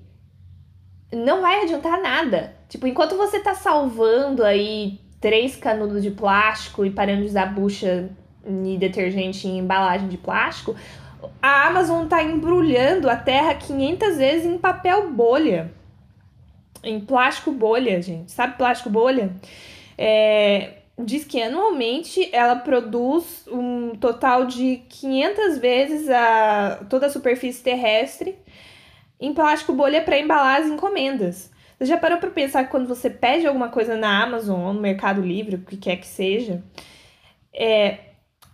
não 1.13 1.43
vai 1.43 1.63
adiantar 1.63 2.01
nada. 2.01 2.57
Tipo, 2.69 2.87
enquanto 2.87 3.17
você 3.17 3.39
tá 3.41 3.55
salvando 3.55 4.43
aí 4.43 5.01
três 5.21 5.55
canudos 5.55 6.03
de 6.03 6.11
plástico 6.11 6.85
e 6.85 6.91
parando 6.91 7.23
de 7.23 7.29
usar 7.29 7.47
bucha 7.47 8.11
e 8.47 8.77
detergente 8.77 9.47
em 9.47 9.59
embalagem 9.59 10.09
de 10.09 10.19
plástico, 10.19 10.75
a 11.41 11.67
Amazon 11.67 12.07
tá 12.07 12.23
embrulhando 12.23 13.09
a 13.09 13.17
terra 13.17 13.55
500 13.55 14.17
vezes 14.17 14.47
em 14.47 14.59
papel 14.59 15.11
bolha. 15.11 15.73
Em 16.83 17.01
plástico 17.01 17.53
bolha, 17.53 18.03
gente. 18.03 18.33
Sabe 18.33 18.57
plástico 18.57 18.91
bolha? 18.91 19.31
É, 19.97 20.79
diz 20.99 21.25
que 21.25 21.43
anualmente 21.43 22.29
ela 22.33 22.57
produz 22.57 23.47
um 23.49 23.95
total 23.97 24.47
de 24.47 24.83
500 24.89 25.59
vezes 25.59 26.09
a, 26.09 26.85
toda 26.89 27.07
a 27.07 27.11
superfície 27.11 27.63
terrestre 27.63 28.37
em 29.21 29.33
plástico 29.33 29.73
bolha 29.73 30.03
para 30.03 30.19
embalar 30.19 30.61
as 30.61 30.67
encomendas. 30.67 31.51
Você 31.79 31.87
já 31.87 31.97
parou 31.97 32.19
para 32.19 32.31
pensar 32.31 32.65
que 32.65 32.71
quando 32.71 32.87
você 32.87 33.11
pede 33.11 33.47
alguma 33.47 33.69
coisa 33.69 33.97
na 33.97 34.23
Amazon 34.23 34.61
ou 34.61 34.73
no 34.73 34.81
Mercado 34.81 35.21
Livre, 35.21 35.57
o 35.57 35.61
que 35.61 35.77
quer 35.77 35.97
que 35.97 36.07
seja, 36.07 36.63
é, 37.53 37.99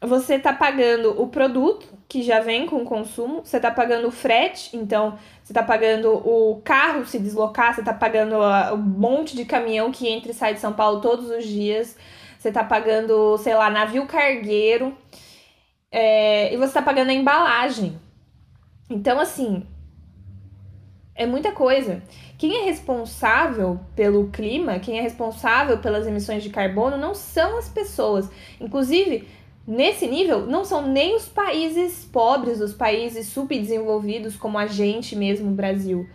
você 0.00 0.34
está 0.34 0.52
pagando 0.52 1.20
o 1.20 1.28
produto 1.28 1.86
que 2.08 2.22
já 2.22 2.40
vem 2.40 2.66
com 2.66 2.76
o 2.76 2.84
consumo, 2.84 3.42
você 3.44 3.58
está 3.58 3.70
pagando 3.70 4.08
o 4.08 4.10
frete, 4.10 4.76
então 4.76 5.18
você 5.50 5.52
está 5.52 5.64
pagando 5.64 6.12
o 6.12 6.62
carro 6.64 7.04
se 7.04 7.18
deslocar, 7.18 7.74
você 7.74 7.80
está 7.80 7.92
pagando 7.92 8.36
o 8.72 8.76
monte 8.76 9.34
de 9.34 9.44
caminhão 9.44 9.90
que 9.90 10.08
entra 10.08 10.30
e 10.30 10.34
sai 10.34 10.54
de 10.54 10.60
São 10.60 10.72
Paulo 10.72 11.00
todos 11.00 11.28
os 11.28 11.44
dias, 11.44 11.96
você 12.38 12.50
está 12.50 12.62
pagando, 12.62 13.36
sei 13.38 13.54
lá, 13.56 13.68
navio 13.68 14.06
cargueiro, 14.06 14.96
é, 15.90 16.52
e 16.54 16.56
você 16.56 16.66
está 16.66 16.82
pagando 16.82 17.10
a 17.10 17.14
embalagem. 17.14 18.00
Então, 18.90 19.18
assim, 19.20 19.66
É 21.14 21.26
muita 21.26 21.52
coisa. 21.52 22.02
Quem 22.38 22.62
é 22.62 22.64
responsável 22.64 23.80
pelo 23.94 24.30
clima, 24.30 24.78
quem 24.78 24.98
é 24.98 25.02
responsável 25.02 25.78
pelas 25.78 26.06
emissões 26.06 26.42
de 26.42 26.48
carbono 26.50 26.96
não 26.96 27.14
são 27.14 27.58
as 27.58 27.68
pessoas. 27.68 28.30
Inclusive, 28.58 29.28
nesse 29.70 30.08
nível, 30.08 30.46
não 30.46 30.64
são 30.64 30.88
nem 30.88 31.14
os 31.14 31.28
países 31.28 32.04
pobres, 32.04 32.60
os 32.60 32.72
países 32.72 33.28
subdesenvolvidos, 33.28 34.34
como 34.34 34.58
a 34.58 34.66
gente 34.66 35.14
mesmo, 35.14 35.48
o 35.48 35.54
Brasil. 35.54 36.08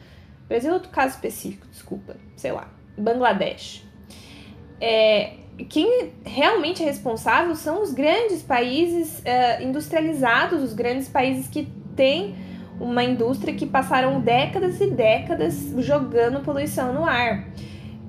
Brasil 0.45 0.71
é 0.71 0.73
outro 0.73 0.89
caso 0.89 1.15
específico, 1.15 1.65
desculpa, 1.71 2.17
sei 2.35 2.51
lá. 2.51 2.69
Bangladesh. 2.97 3.81
É, 4.81 5.35
quem 5.69 6.11
realmente 6.25 6.83
é 6.83 6.85
responsável 6.85 7.55
são 7.55 7.81
os 7.81 7.93
grandes 7.93 8.43
países 8.43 9.19
uh, 9.19 9.63
industrializados, 9.63 10.61
os 10.61 10.73
grandes 10.73 11.07
países 11.07 11.47
que 11.47 11.65
têm 11.95 12.35
uma 12.77 13.05
indústria 13.05 13.55
que 13.55 13.65
passaram 13.65 14.19
décadas 14.19 14.81
e 14.81 14.87
décadas 14.87 15.73
jogando 15.77 16.41
poluição 16.41 16.93
no 16.93 17.05
ar. 17.05 17.47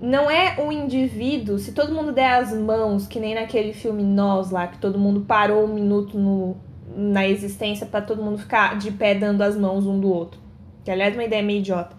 Não 0.00 0.30
é 0.30 0.56
o 0.58 0.70
indivíduo, 0.70 1.58
se 1.58 1.72
todo 1.72 1.94
mundo 1.94 2.12
der 2.12 2.34
as 2.34 2.52
mãos, 2.52 3.06
que 3.06 3.18
nem 3.18 3.34
naquele 3.34 3.72
filme 3.72 4.02
Nós 4.02 4.50
lá, 4.50 4.66
que 4.66 4.78
todo 4.78 4.98
mundo 4.98 5.22
parou 5.22 5.64
um 5.64 5.72
minuto 5.72 6.18
no, 6.18 6.56
na 6.94 7.26
existência 7.26 7.86
para 7.86 8.04
todo 8.04 8.22
mundo 8.22 8.38
ficar 8.38 8.76
de 8.78 8.90
pé 8.90 9.14
dando 9.14 9.42
as 9.42 9.56
mãos 9.56 9.86
um 9.86 9.98
do 9.98 10.10
outro. 10.10 10.38
Que 10.84 10.90
aliás 10.90 11.14
é 11.14 11.16
uma 11.16 11.24
ideia 11.24 11.42
meio 11.42 11.60
idiota. 11.60 11.96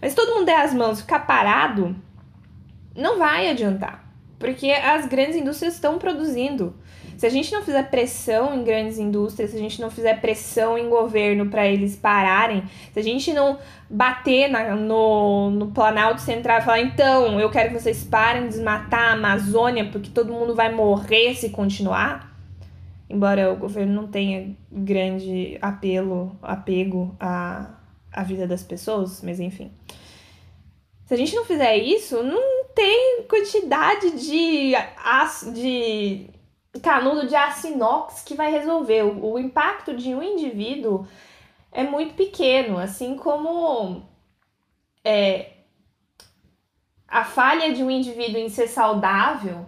Mas 0.00 0.12
se 0.12 0.16
todo 0.16 0.34
mundo 0.34 0.46
der 0.46 0.60
as 0.60 0.72
mãos 0.74 0.98
e 0.98 1.02
ficar 1.02 1.20
parado, 1.20 1.94
não 2.96 3.18
vai 3.18 3.50
adiantar. 3.50 4.03
Porque 4.44 4.70
as 4.72 5.06
grandes 5.06 5.36
indústrias 5.36 5.72
estão 5.72 5.98
produzindo. 5.98 6.74
Se 7.16 7.26
a 7.26 7.30
gente 7.30 7.50
não 7.50 7.62
fizer 7.62 7.82
pressão 7.84 8.54
em 8.54 8.62
grandes 8.62 8.98
indústrias, 8.98 9.52
se 9.52 9.56
a 9.56 9.58
gente 9.58 9.80
não 9.80 9.90
fizer 9.90 10.20
pressão 10.20 10.76
em 10.76 10.90
governo 10.90 11.46
para 11.46 11.66
eles 11.66 11.96
pararem, 11.96 12.62
se 12.92 13.00
a 13.00 13.02
gente 13.02 13.32
não 13.32 13.58
bater 13.88 14.50
na, 14.50 14.76
no, 14.76 15.48
no 15.48 15.68
Planalto 15.68 16.20
Central 16.20 16.58
e 16.58 16.60
falar, 16.60 16.80
então, 16.82 17.40
eu 17.40 17.48
quero 17.48 17.70
que 17.70 17.80
vocês 17.80 18.04
parem 18.04 18.42
de 18.42 18.48
desmatar 18.48 19.12
a 19.12 19.12
Amazônia 19.12 19.88
porque 19.90 20.10
todo 20.10 20.30
mundo 20.30 20.54
vai 20.54 20.70
morrer 20.70 21.34
se 21.34 21.48
continuar, 21.48 22.38
embora 23.08 23.50
o 23.50 23.56
governo 23.56 23.94
não 23.94 24.06
tenha 24.06 24.54
grande 24.70 25.56
apelo, 25.62 26.38
apego 26.42 27.16
à, 27.18 27.78
à 28.12 28.22
vida 28.22 28.46
das 28.46 28.62
pessoas, 28.62 29.22
mas 29.22 29.40
enfim. 29.40 29.72
Se 31.06 31.14
a 31.14 31.16
gente 31.16 31.34
não 31.34 31.46
fizer 31.46 31.78
isso, 31.78 32.22
não 32.22 32.63
tem 32.74 33.24
quantidade 33.28 34.10
de, 34.12 34.72
de 35.52 36.30
canudo 36.82 37.26
de 37.26 37.36
aço 37.36 37.68
inox 37.68 38.22
que 38.22 38.34
vai 38.34 38.50
resolver. 38.50 39.02
O, 39.02 39.32
o 39.32 39.38
impacto 39.38 39.94
de 39.94 40.14
um 40.14 40.22
indivíduo 40.22 41.06
é 41.70 41.82
muito 41.82 42.14
pequeno, 42.14 42.78
assim 42.78 43.16
como 43.16 44.02
é, 45.04 45.52
a 47.06 47.24
falha 47.24 47.72
de 47.72 47.82
um 47.82 47.90
indivíduo 47.90 48.38
em 48.38 48.48
ser 48.48 48.68
saudável 48.68 49.66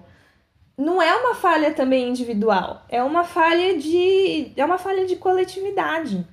não 0.77 1.01
é 1.01 1.15
uma 1.17 1.35
falha 1.35 1.73
também 1.73 2.09
individual, 2.09 2.83
é 2.89 3.03
uma 3.03 3.25
falha 3.25 3.79
de 3.79 4.53
é 4.57 4.65
uma 4.65 4.77
falha 4.77 5.07
de 5.07 5.17
coletividade 5.17 6.27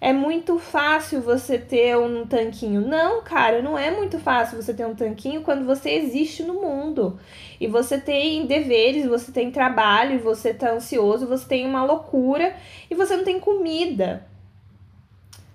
é 0.00 0.12
muito 0.12 0.58
fácil 0.58 1.20
você 1.20 1.58
ter 1.58 1.96
um 1.96 2.24
tanquinho. 2.24 2.80
Não, 2.80 3.22
cara, 3.22 3.60
não 3.60 3.76
é 3.76 3.90
muito 3.90 4.18
fácil 4.18 4.60
você 4.60 4.72
ter 4.72 4.86
um 4.86 4.94
tanquinho 4.94 5.42
quando 5.42 5.64
você 5.64 5.90
existe 5.90 6.42
no 6.42 6.54
mundo. 6.54 7.18
E 7.60 7.66
você 7.66 7.98
tem 7.98 8.46
deveres, 8.46 9.06
você 9.06 9.32
tem 9.32 9.50
trabalho, 9.50 10.20
você 10.20 10.54
tá 10.54 10.70
ansioso, 10.70 11.26
você 11.26 11.46
tem 11.46 11.66
uma 11.66 11.84
loucura 11.84 12.54
e 12.88 12.94
você 12.94 13.16
não 13.16 13.24
tem 13.24 13.40
comida. 13.40 14.24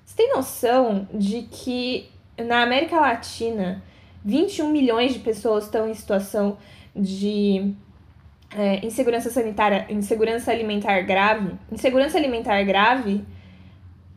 Você 0.06 0.16
tem 0.18 0.34
noção 0.34 1.08
de 1.14 1.44
que 1.44 2.10
na 2.38 2.64
América 2.64 3.00
Latina 3.00 3.82
21 4.26 4.70
milhões 4.70 5.14
de 5.14 5.20
pessoas 5.20 5.66
estão 5.66 5.88
em 5.88 5.94
situação 5.94 6.58
de 6.94 7.74
é, 8.56 8.86
insegurança 8.86 9.30
sanitária, 9.30 9.86
insegurança 9.90 10.52
alimentar 10.52 11.00
grave? 11.02 11.54
Insegurança 11.72 12.18
alimentar 12.18 12.62
grave 12.64 13.24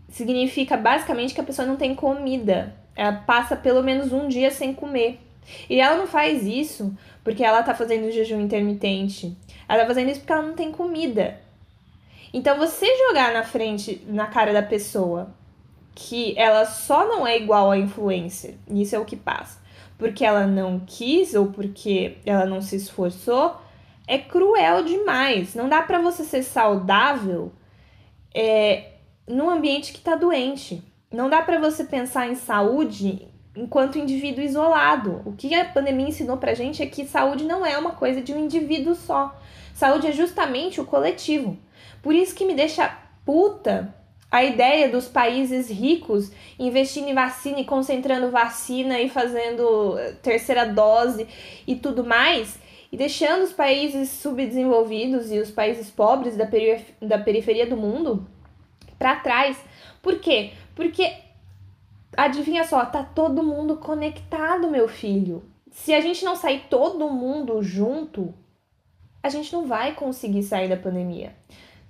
significa 0.08 0.76
basicamente 0.76 1.34
que 1.34 1.40
a 1.40 1.44
pessoa 1.44 1.66
não 1.66 1.76
tem 1.76 1.94
comida. 1.94 2.74
Ela 2.94 3.12
passa 3.12 3.56
pelo 3.56 3.82
menos 3.82 4.12
um 4.12 4.28
dia 4.28 4.50
sem 4.50 4.72
comer. 4.72 5.20
E 5.70 5.80
ela 5.80 5.96
não 5.96 6.06
faz 6.06 6.44
isso 6.44 6.96
porque 7.22 7.44
ela 7.44 7.62
tá 7.62 7.74
fazendo 7.74 8.10
jejum 8.10 8.40
intermitente. 8.40 9.36
Ela 9.68 9.82
tá 9.82 9.86
fazendo 9.86 10.10
isso 10.10 10.20
porque 10.20 10.32
ela 10.32 10.42
não 10.42 10.54
tem 10.54 10.72
comida. 10.72 11.40
Então 12.32 12.58
você 12.58 12.86
jogar 13.08 13.32
na 13.32 13.42
frente, 13.42 14.02
na 14.06 14.26
cara 14.26 14.52
da 14.52 14.62
pessoa, 14.62 15.34
que 15.94 16.38
ela 16.38 16.66
só 16.66 17.06
não 17.08 17.26
é 17.26 17.38
igual 17.38 17.70
a 17.70 17.78
influencer, 17.78 18.54
isso 18.68 18.94
é 18.94 18.98
o 18.98 19.06
que 19.06 19.16
passa, 19.16 19.58
porque 19.96 20.22
ela 20.22 20.46
não 20.46 20.78
quis 20.78 21.34
ou 21.34 21.46
porque 21.46 22.18
ela 22.26 22.44
não 22.44 22.60
se 22.60 22.76
esforçou, 22.76 23.56
é 24.06 24.18
cruel 24.18 24.84
demais. 24.84 25.54
Não 25.54 25.68
dá 25.68 25.82
para 25.82 25.98
você 25.98 26.24
ser 26.24 26.42
saudável 26.42 27.50
é, 28.34 28.92
num 29.26 29.50
ambiente 29.50 29.92
que 29.92 29.98
está 29.98 30.14
doente. 30.14 30.82
Não 31.12 31.28
dá 31.28 31.42
para 31.42 31.58
você 31.58 31.84
pensar 31.84 32.28
em 32.28 32.34
saúde 32.34 33.28
enquanto 33.56 33.98
indivíduo 33.98 34.44
isolado. 34.44 35.22
O 35.24 35.32
que 35.32 35.54
a 35.54 35.64
pandemia 35.64 36.08
ensinou 36.08 36.36
pra 36.36 36.54
gente 36.54 36.82
é 36.82 36.86
que 36.86 37.06
saúde 37.06 37.44
não 37.44 37.64
é 37.64 37.76
uma 37.78 37.92
coisa 37.92 38.20
de 38.20 38.32
um 38.32 38.38
indivíduo 38.38 38.94
só. 38.94 39.34
Saúde 39.74 40.06
é 40.06 40.12
justamente 40.12 40.80
o 40.80 40.84
coletivo. 40.84 41.56
Por 42.02 42.14
isso 42.14 42.34
que 42.34 42.44
me 42.44 42.54
deixa 42.54 42.96
puta 43.24 43.94
a 44.30 44.44
ideia 44.44 44.88
dos 44.88 45.06
países 45.06 45.70
ricos 45.70 46.30
investindo 46.58 47.08
em 47.08 47.14
vacina 47.14 47.60
e 47.60 47.64
concentrando 47.64 48.30
vacina 48.30 49.00
e 49.00 49.08
fazendo 49.08 49.98
eh, 49.98 50.12
terceira 50.22 50.66
dose 50.66 51.26
e 51.66 51.76
tudo 51.76 52.04
mais, 52.04 52.58
e 52.90 52.96
deixando 52.96 53.42
os 53.42 53.52
países 53.52 54.08
subdesenvolvidos 54.10 55.30
e 55.30 55.38
os 55.38 55.50
países 55.50 55.90
pobres 55.90 56.36
da 56.36 57.18
periferia 57.18 57.66
do 57.66 57.76
mundo 57.76 58.26
para 58.98 59.16
trás. 59.16 59.58
Por 60.02 60.18
quê? 60.18 60.52
Porque 60.74 61.12
adivinha 62.16 62.64
só, 62.64 62.84
tá 62.84 63.02
todo 63.02 63.42
mundo 63.42 63.76
conectado, 63.76 64.70
meu 64.70 64.88
filho. 64.88 65.44
Se 65.70 65.92
a 65.92 66.00
gente 66.00 66.24
não 66.24 66.34
sair 66.34 66.64
todo 66.70 67.10
mundo 67.10 67.62
junto, 67.62 68.34
a 69.22 69.28
gente 69.28 69.52
não 69.52 69.66
vai 69.66 69.94
conseguir 69.94 70.42
sair 70.42 70.68
da 70.68 70.76
pandemia. 70.76 71.34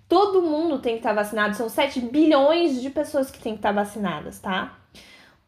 Todo 0.09 0.43
mundo 0.43 0.79
tem 0.79 0.95
que 0.95 0.99
estar 0.99 1.11
tá 1.11 1.23
vacinado, 1.23 1.57
são 1.57 1.69
7 1.69 2.01
bilhões 2.01 2.81
de 2.81 2.91
pessoas 2.91 3.31
que 3.31 3.41
têm 3.41 3.53
que 3.53 3.59
estar 3.59 3.75
tá 3.75 3.83
vacinadas, 3.83 4.39
tá? 4.39 4.79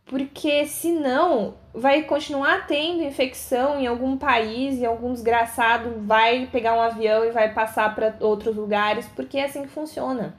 Porque 0.04 0.66
senão 0.66 1.54
vai 1.72 2.02
continuar 2.02 2.66
tendo 2.66 3.02
infecção 3.02 3.78
em 3.78 3.86
algum 3.86 4.16
país 4.16 4.78
e 4.78 4.86
algum 4.86 5.12
desgraçado 5.12 6.00
vai 6.00 6.48
pegar 6.50 6.74
um 6.74 6.80
avião 6.80 7.24
e 7.24 7.30
vai 7.30 7.52
passar 7.52 7.94
para 7.94 8.16
outros 8.20 8.56
lugares, 8.56 9.06
porque 9.14 9.38
é 9.38 9.44
assim 9.44 9.62
que 9.62 9.68
funciona. 9.68 10.34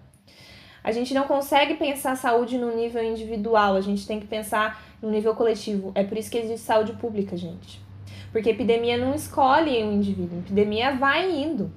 A 0.84 0.92
gente 0.92 1.13
não 1.13 1.24
consegue 1.24 1.76
pensar 1.76 2.15
saúde 2.15 2.58
no 2.58 2.76
nível 2.76 3.04
individual, 3.04 3.76
a 3.76 3.82
gente 3.82 4.08
tem 4.08 4.20
que 4.20 4.28
pensar 4.28 4.82
no 5.02 5.10
nível 5.10 5.36
coletivo. 5.36 5.92
É 5.96 6.04
por 6.04 6.18
isso 6.18 6.32
que 6.32 6.38
existe 6.38 6.65
saúde 6.65 6.94
pública, 6.94 7.36
gente. 7.36 7.82
Porque 8.32 8.50
epidemia 8.50 8.98
não 8.98 9.13
escolhe 9.13 9.84
um 9.84 9.94
indivíduo, 9.94 10.39
epidemia 10.39 10.96
vai 10.96 11.30
indo. 11.30 11.72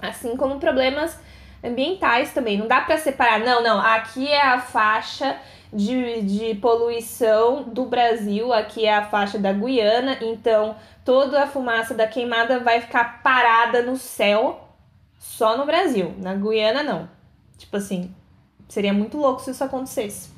Assim 0.00 0.36
como 0.36 0.58
problemas 0.58 1.18
ambientais 1.62 2.32
também. 2.32 2.58
Não 2.58 2.66
dá 2.66 2.80
para 2.80 2.98
separar, 2.98 3.40
não, 3.40 3.62
não, 3.62 3.78
aqui 3.78 4.26
é 4.26 4.40
a 4.40 4.60
faixa 4.60 5.36
de, 5.72 6.22
de 6.22 6.54
poluição 6.56 7.62
do 7.62 7.86
Brasil, 7.86 8.52
aqui 8.52 8.84
é 8.84 8.94
a 8.94 9.04
faixa 9.04 9.38
da 9.38 9.52
Guiana, 9.52 10.18
então 10.20 10.76
toda 11.04 11.42
a 11.42 11.46
fumaça 11.46 11.94
da 11.94 12.06
queimada 12.06 12.60
vai 12.60 12.80
ficar 12.80 13.22
parada 13.22 13.82
no 13.82 13.96
céu 13.96 14.68
só 15.18 15.56
no 15.56 15.64
Brasil. 15.64 16.14
Na 16.18 16.34
Guiana, 16.34 16.82
não. 16.82 17.08
Tipo 17.56 17.76
assim, 17.76 18.14
Seria 18.72 18.94
muito 18.94 19.18
louco 19.18 19.42
se 19.42 19.50
isso 19.50 19.62
acontecesse. 19.62 20.30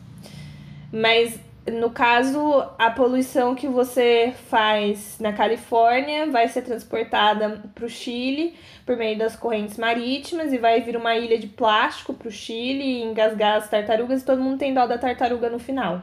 Mas 0.91 1.39
no 1.71 1.91
caso, 1.91 2.67
a 2.77 2.91
poluição 2.91 3.55
que 3.55 3.69
você 3.69 4.35
faz 4.51 5.21
na 5.21 5.33
Califórnia 5.33 6.29
vai 6.29 6.49
ser 6.49 6.63
transportada 6.63 7.63
para 7.73 7.85
o 7.87 7.89
Chile 7.89 8.57
por 8.85 8.97
meio 8.97 9.17
das 9.17 9.37
correntes 9.37 9.79
marítimas 9.79 10.53
e 10.53 10.59
vai 10.59 10.81
vir 10.81 10.97
uma 10.97 11.15
ilha 11.15 11.39
de 11.39 11.47
plástico 11.47 12.13
para 12.13 12.27
o 12.27 12.33
Chile 12.33 12.83
e 12.83 13.03
engasgar 13.05 13.59
as 13.59 13.71
tartarugas 13.71 14.23
e 14.23 14.25
todo 14.25 14.43
mundo 14.43 14.59
tem 14.59 14.75
dó 14.75 14.85
da 14.85 14.99
tartaruga 14.99 15.49
no 15.49 15.61
final. 15.61 16.03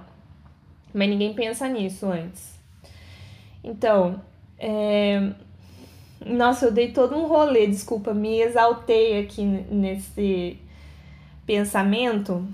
Mas 0.94 1.10
ninguém 1.10 1.34
pensa 1.34 1.68
nisso 1.68 2.06
antes. 2.06 2.58
Então, 3.62 4.22
é... 4.58 5.32
nossa, 6.26 6.68
eu 6.68 6.72
dei 6.72 6.94
todo 6.94 7.14
um 7.14 7.28
rolê, 7.28 7.68
desculpa, 7.68 8.14
me 8.14 8.40
exaltei 8.40 9.20
aqui 9.20 9.44
nesse 9.44 10.61
pensamento, 11.46 12.48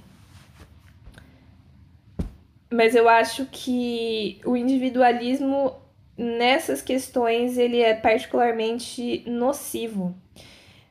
mas 2.72 2.96
eu 2.96 3.08
acho 3.08 3.46
que 3.46 4.40
o 4.46 4.56
individualismo 4.56 5.74
nessas 6.18 6.82
questões 6.82 7.58
ele 7.58 7.80
é 7.80 7.94
particularmente 7.94 9.24
nocivo. 9.28 10.16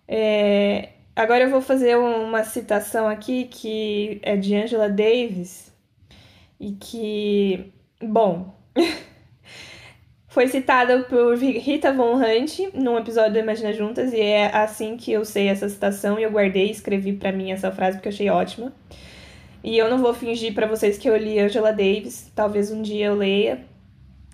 É, 0.09 0.91
agora 1.15 1.45
eu 1.45 1.51
vou 1.51 1.61
fazer 1.61 1.97
uma 1.97 2.45
citação 2.45 3.09
aqui 3.09 3.45
que 3.45 4.21
é 4.23 4.37
de 4.37 4.55
Angela 4.55 4.89
Davis 4.89 5.73
e 6.61 6.73
que 6.73 7.73
bom, 8.01 8.55
foi 10.37 10.49
citada 10.49 10.99
por 11.05 11.35
Rita 11.39 11.95
Von 11.95 12.17
Hunt 12.17 12.59
num 12.75 12.99
episódio 12.99 13.33
do 13.33 13.39
Imagina 13.39 13.73
Juntas 13.73 14.13
e 14.13 14.21
é 14.21 14.55
assim 14.55 14.95
que 14.95 15.11
eu 15.11 15.25
sei 15.25 15.49
essa 15.49 15.67
citação 15.67 16.21
e 16.21 16.25
eu 16.25 16.31
guardei 16.31 16.67
e 16.67 16.71
escrevi 16.71 17.15
para 17.15 17.33
mim 17.33 17.53
essa 17.53 17.73
frase 17.73 17.97
porque 17.97 18.09
eu 18.09 18.13
achei 18.13 18.29
ótima. 18.29 18.71
E 19.65 19.79
eu 19.79 19.89
não 19.89 19.97
vou 19.97 20.13
fingir 20.13 20.53
para 20.53 20.67
vocês 20.67 20.99
que 20.99 21.09
eu 21.09 21.17
li 21.17 21.39
Angela 21.39 21.73
Davis, 21.73 22.31
talvez 22.35 22.71
um 22.71 22.83
dia 22.83 23.07
eu 23.07 23.15
leia. 23.15 23.65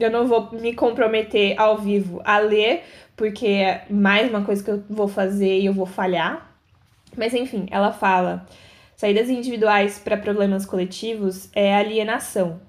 Eu 0.01 0.11
não 0.11 0.27
vou 0.27 0.51
me 0.51 0.75
comprometer 0.75 1.55
ao 1.57 1.79
vivo 1.79 2.21
a 2.25 2.39
ler, 2.39 2.83
porque 3.15 3.47
é 3.47 3.85
mais 3.89 4.29
uma 4.29 4.43
coisa 4.43 4.61
que 4.61 4.73
eu 4.73 4.83
vou 4.91 5.07
fazer 5.07 5.61
e 5.61 5.67
eu 5.67 5.73
vou 5.73 5.87
falhar. 5.87 6.53
Mas 7.17 7.33
enfim, 7.33 7.69
ela 7.71 7.93
fala: 7.93 8.45
saídas 8.97 9.31
individuais 9.31 10.01
para 10.01 10.17
problemas 10.17 10.67
coletivos 10.67 11.49
é 11.55 11.77
alienação. 11.77 12.61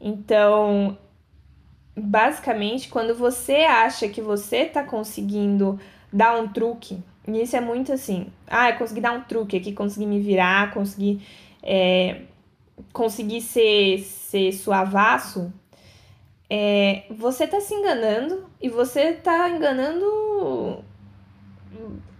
Então, 0.00 0.96
basicamente, 1.98 2.88
quando 2.88 3.14
você 3.14 3.56
acha 3.56 4.08
que 4.08 4.20
você 4.20 4.58
está 4.58 4.82
conseguindo 4.82 5.78
dar 6.12 6.38
um 6.40 6.48
truque, 6.48 7.02
e 7.26 7.42
isso 7.42 7.56
é 7.56 7.60
muito 7.60 7.92
assim, 7.92 8.28
ah, 8.46 8.70
eu 8.70 8.76
consegui 8.76 9.00
dar 9.00 9.12
um 9.12 9.22
truque 9.22 9.56
aqui, 9.56 9.72
consegui 9.72 10.06
me 10.06 10.20
virar, 10.20 10.72
consegui, 10.72 11.20
é, 11.62 12.22
consegui 12.92 13.40
ser, 13.40 13.98
ser 14.00 14.52
suavaço, 14.52 15.52
é, 16.50 17.02
você 17.10 17.46
tá 17.46 17.60
se 17.60 17.74
enganando 17.74 18.48
e 18.60 18.68
você 18.68 19.12
tá 19.12 19.50
enganando. 19.50 20.82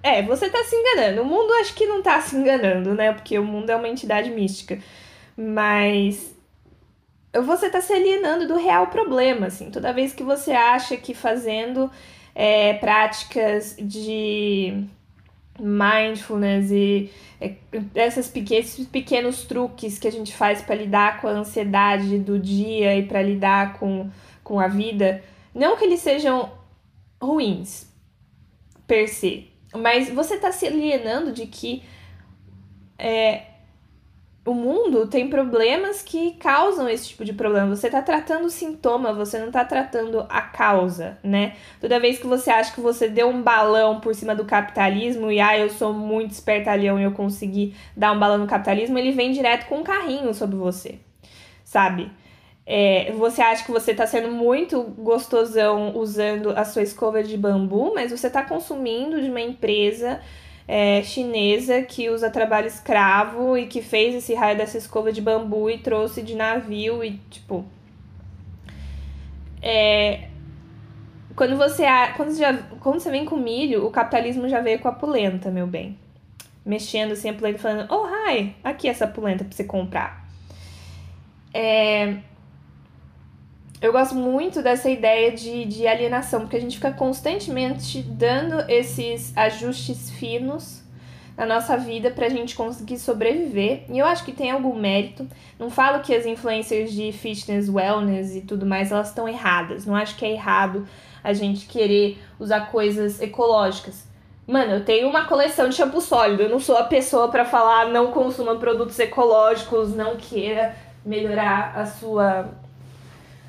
É, 0.02 0.22
você 0.22 0.50
tá 0.50 0.62
se 0.64 0.76
enganando. 0.76 1.22
O 1.22 1.24
mundo 1.24 1.52
acho 1.54 1.74
que 1.74 1.86
não 1.86 2.02
tá 2.02 2.20
se 2.20 2.36
enganando, 2.36 2.94
né? 2.94 3.12
Porque 3.12 3.38
o 3.38 3.44
mundo 3.44 3.70
é 3.70 3.76
uma 3.76 3.88
entidade 3.88 4.30
mística. 4.30 4.78
Mas 5.36 6.36
você 7.34 7.68
tá 7.68 7.80
se 7.80 7.92
alienando 7.92 8.48
do 8.48 8.56
real 8.56 8.88
problema, 8.88 9.46
assim. 9.46 9.70
Toda 9.70 9.92
vez 9.92 10.12
que 10.12 10.22
você 10.22 10.52
acha 10.52 10.96
que 10.96 11.14
fazendo 11.14 11.90
é, 12.34 12.74
práticas 12.74 13.76
de 13.78 14.84
mindfulness 15.58 16.70
e 16.70 17.10
é, 17.40 17.54
essas 17.94 18.28
pequenos, 18.28 18.76
pequenos 18.86 19.42
truques 19.42 19.98
que 19.98 20.08
a 20.08 20.12
gente 20.12 20.34
faz 20.34 20.62
para 20.62 20.76
lidar 20.76 21.20
com 21.20 21.28
a 21.28 21.32
ansiedade 21.32 22.18
do 22.18 22.38
dia 22.38 22.96
e 22.96 23.02
para 23.02 23.22
lidar 23.22 23.78
com, 23.78 24.10
com 24.42 24.60
a 24.60 24.68
vida, 24.68 25.22
não 25.54 25.76
que 25.76 25.84
eles 25.84 26.00
sejam 26.00 26.50
ruins 27.20 27.92
per 28.86 29.08
se, 29.08 29.50
mas 29.74 30.08
você 30.08 30.34
está 30.34 30.52
se 30.52 30.66
alienando 30.66 31.32
de 31.32 31.46
que 31.46 31.82
é, 32.98 33.47
o 34.48 34.54
mundo 34.54 35.06
tem 35.06 35.28
problemas 35.28 36.00
que 36.00 36.32
causam 36.36 36.88
esse 36.88 37.08
tipo 37.08 37.22
de 37.22 37.34
problema. 37.34 37.76
Você 37.76 37.88
está 37.88 38.00
tratando 38.00 38.46
o 38.46 38.50
sintoma, 38.50 39.12
você 39.12 39.38
não 39.38 39.48
está 39.48 39.62
tratando 39.62 40.24
a 40.26 40.40
causa, 40.40 41.18
né? 41.22 41.52
Toda 41.78 42.00
vez 42.00 42.18
que 42.18 42.26
você 42.26 42.50
acha 42.50 42.74
que 42.74 42.80
você 42.80 43.08
deu 43.08 43.28
um 43.28 43.42
balão 43.42 44.00
por 44.00 44.14
cima 44.14 44.34
do 44.34 44.46
capitalismo 44.46 45.30
e 45.30 45.38
ah, 45.38 45.58
eu 45.58 45.68
sou 45.68 45.92
muito 45.92 46.30
espertalhão 46.30 46.98
e 46.98 47.02
eu 47.02 47.12
consegui 47.12 47.74
dar 47.94 48.12
um 48.12 48.18
balão 48.18 48.38
no 48.38 48.46
capitalismo, 48.46 48.98
ele 48.98 49.12
vem 49.12 49.32
direto 49.32 49.66
com 49.66 49.80
um 49.80 49.84
carrinho 49.84 50.32
sobre 50.32 50.56
você, 50.56 50.98
sabe? 51.62 52.10
É, 52.64 53.12
você 53.12 53.42
acha 53.42 53.64
que 53.64 53.70
você 53.70 53.90
está 53.90 54.06
sendo 54.06 54.30
muito 54.30 54.82
gostosão 54.82 55.94
usando 55.94 56.50
a 56.56 56.64
sua 56.64 56.82
escova 56.82 57.22
de 57.22 57.36
bambu, 57.36 57.92
mas 57.94 58.10
você 58.10 58.28
está 58.28 58.42
consumindo 58.42 59.20
de 59.20 59.28
uma 59.28 59.42
empresa 59.42 60.20
é, 60.68 61.02
chinesa 61.02 61.80
que 61.80 62.10
usa 62.10 62.28
trabalho 62.28 62.66
escravo 62.66 63.56
e 63.56 63.66
que 63.66 63.80
fez 63.80 64.14
esse 64.14 64.34
raio 64.34 64.58
dessa 64.58 64.76
escova 64.76 65.10
de 65.10 65.22
bambu 65.22 65.70
e 65.70 65.78
trouxe 65.78 66.22
de 66.22 66.34
navio 66.34 67.02
e 67.02 67.18
tipo. 67.30 67.64
É, 69.62 70.28
quando 71.34 71.56
você 71.56 71.84
quando 72.14 72.30
você, 72.30 72.40
já, 72.40 72.52
quando 72.80 73.00
você 73.00 73.10
vem 73.10 73.24
com 73.24 73.36
milho, 73.36 73.86
o 73.86 73.90
capitalismo 73.90 74.46
já 74.46 74.60
veio 74.60 74.78
com 74.78 74.88
a 74.88 74.92
polenta, 74.92 75.50
meu 75.50 75.66
bem. 75.66 75.98
Mexendo 76.66 77.12
assim 77.12 77.30
a 77.30 77.34
polenta 77.34 77.58
falando, 77.58 77.90
oh, 77.90 78.06
hi, 78.06 78.54
aqui 78.62 78.88
essa 78.88 79.06
polenta 79.06 79.44
pra 79.44 79.56
você 79.56 79.64
comprar. 79.64 80.28
É, 81.54 82.18
eu 83.80 83.92
gosto 83.92 84.14
muito 84.14 84.60
dessa 84.60 84.90
ideia 84.90 85.30
de, 85.30 85.64
de 85.64 85.86
alienação, 85.86 86.40
porque 86.40 86.56
a 86.56 86.60
gente 86.60 86.76
fica 86.76 86.90
constantemente 86.90 88.02
dando 88.02 88.68
esses 88.68 89.36
ajustes 89.36 90.10
finos 90.10 90.82
na 91.36 91.46
nossa 91.46 91.76
vida 91.76 92.10
pra 92.10 92.28
gente 92.28 92.56
conseguir 92.56 92.98
sobreviver. 92.98 93.84
E 93.88 93.96
eu 93.96 94.04
acho 94.04 94.24
que 94.24 94.32
tem 94.32 94.50
algum 94.50 94.74
mérito. 94.74 95.28
Não 95.56 95.70
falo 95.70 96.02
que 96.02 96.12
as 96.12 96.26
influências 96.26 96.92
de 96.92 97.12
fitness, 97.12 97.68
wellness 97.68 98.34
e 98.34 98.40
tudo 98.40 98.66
mais, 98.66 98.90
elas 98.90 99.10
estão 99.10 99.28
erradas. 99.28 99.86
Não 99.86 99.94
acho 99.94 100.16
que 100.16 100.24
é 100.24 100.32
errado 100.32 100.84
a 101.22 101.32
gente 101.32 101.66
querer 101.66 102.20
usar 102.40 102.72
coisas 102.72 103.20
ecológicas. 103.20 104.08
Mano, 104.44 104.72
eu 104.72 104.84
tenho 104.84 105.08
uma 105.08 105.26
coleção 105.26 105.68
de 105.68 105.76
shampoo 105.76 106.00
sólido. 106.00 106.42
Eu 106.42 106.48
não 106.48 106.58
sou 106.58 106.76
a 106.76 106.84
pessoa 106.84 107.28
para 107.28 107.44
falar 107.44 107.90
não 107.90 108.10
consuma 108.10 108.56
produtos 108.56 108.98
ecológicos, 108.98 109.94
não 109.94 110.16
queira 110.16 110.74
melhorar 111.04 111.74
a 111.76 111.86
sua 111.86 112.48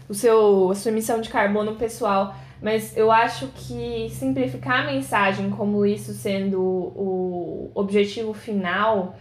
o 0.10 0.13
seu, 0.13 0.72
a 0.72 0.76
sua 0.76 0.91
emissão 0.91 1.22
de 1.22 1.30
carbono 1.30 1.76
pessoal. 1.76 2.36
Mas 2.62 2.98
eu 2.98 3.10
acho 3.10 3.48
que 3.56 4.10
simplificar 4.10 4.82
a 4.82 4.91
mensagem 4.91 5.50
como 5.50 5.86
isso 5.86 6.12
sendo 6.13 6.60
o 6.60 7.72
objetivo 7.74 8.34
final 8.34 9.15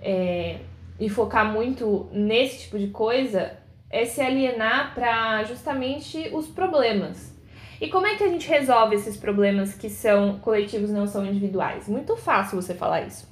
é, 0.00 0.60
e 0.98 1.08
focar 1.10 1.52
muito 1.52 2.08
nesse 2.12 2.60
tipo 2.60 2.78
de 2.78 2.86
coisa 2.88 3.58
é 3.90 4.04
se 4.04 4.20
alienar 4.20 4.94
para 4.94 5.44
justamente 5.44 6.30
os 6.32 6.46
problemas. 6.46 7.36
E 7.80 7.88
como 7.88 8.06
é 8.06 8.16
que 8.16 8.24
a 8.24 8.28
gente 8.28 8.48
resolve 8.48 8.96
esses 8.96 9.16
problemas 9.16 9.74
que 9.74 9.88
são 9.88 10.38
coletivos, 10.40 10.90
não 10.90 11.06
são 11.06 11.24
individuais? 11.24 11.88
Muito 11.88 12.16
fácil 12.16 12.60
você 12.60 12.74
falar 12.74 13.02
isso. 13.02 13.28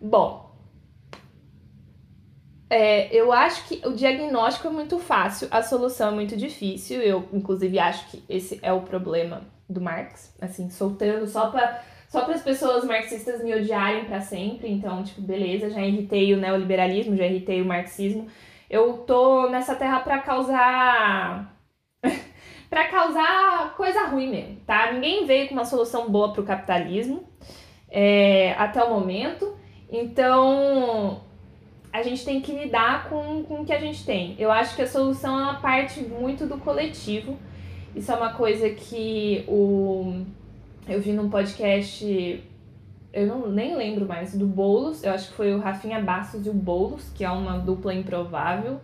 Bom, 0.00 0.43
é, 2.74 3.08
eu 3.14 3.32
acho 3.32 3.68
que 3.68 3.86
o 3.86 3.92
diagnóstico 3.92 4.66
é 4.66 4.70
muito 4.70 4.98
fácil, 4.98 5.46
a 5.48 5.62
solução 5.62 6.08
é 6.08 6.10
muito 6.10 6.36
difícil. 6.36 7.00
Eu, 7.00 7.28
inclusive, 7.32 7.78
acho 7.78 8.10
que 8.10 8.24
esse 8.28 8.58
é 8.62 8.72
o 8.72 8.80
problema 8.80 9.42
do 9.68 9.80
Marx, 9.80 10.34
assim, 10.40 10.68
soltando 10.68 11.24
só 11.28 11.50
para 11.50 11.82
só 12.08 12.24
para 12.24 12.34
as 12.34 12.42
pessoas 12.42 12.84
marxistas 12.84 13.42
me 13.42 13.54
odiarem 13.54 14.04
para 14.04 14.20
sempre. 14.20 14.70
Então, 14.70 15.04
tipo, 15.04 15.20
beleza, 15.20 15.70
já 15.70 15.80
irritei 15.82 16.34
o 16.34 16.36
neoliberalismo, 16.36 17.16
já 17.16 17.26
irritei 17.26 17.62
o 17.62 17.64
marxismo. 17.64 18.26
Eu 18.68 18.98
tô 18.98 19.48
nessa 19.48 19.76
terra 19.76 20.00
para 20.00 20.18
causar 20.18 21.56
para 22.68 22.88
causar 22.88 23.74
coisa 23.76 24.06
ruim 24.06 24.30
mesmo, 24.30 24.56
tá? 24.66 24.92
Ninguém 24.92 25.26
veio 25.26 25.48
com 25.48 25.54
uma 25.54 25.64
solução 25.64 26.10
boa 26.10 26.32
pro 26.32 26.42
capitalismo 26.42 27.22
é, 27.88 28.52
até 28.54 28.82
o 28.82 28.90
momento. 28.90 29.56
Então, 29.90 31.20
a 31.94 32.02
gente 32.02 32.24
tem 32.24 32.40
que 32.40 32.50
lidar 32.50 33.08
com, 33.08 33.44
com 33.44 33.60
o 33.60 33.64
que 33.64 33.72
a 33.72 33.78
gente 33.78 34.04
tem. 34.04 34.34
Eu 34.36 34.50
acho 34.50 34.74
que 34.74 34.82
a 34.82 34.86
solução 34.86 35.38
é 35.38 35.42
uma 35.44 35.60
parte 35.60 36.00
muito 36.00 36.44
do 36.44 36.58
coletivo. 36.58 37.38
Isso 37.94 38.10
é 38.10 38.16
uma 38.16 38.32
coisa 38.32 38.68
que 38.68 39.44
o 39.46 40.24
eu 40.88 41.00
vi 41.00 41.12
num 41.12 41.30
podcast, 41.30 42.42
eu 43.12 43.26
não 43.28 43.48
nem 43.48 43.76
lembro 43.76 44.06
mais, 44.06 44.36
do 44.36 44.44
Boulos, 44.44 45.04
eu 45.04 45.12
acho 45.12 45.28
que 45.28 45.34
foi 45.34 45.54
o 45.54 45.60
Rafinha 45.60 46.00
Bastos 46.00 46.44
e 46.44 46.50
o 46.50 46.52
Boulos, 46.52 47.10
que 47.14 47.24
é 47.24 47.30
uma 47.30 47.58
dupla 47.58 47.94
improvável, 47.94 48.80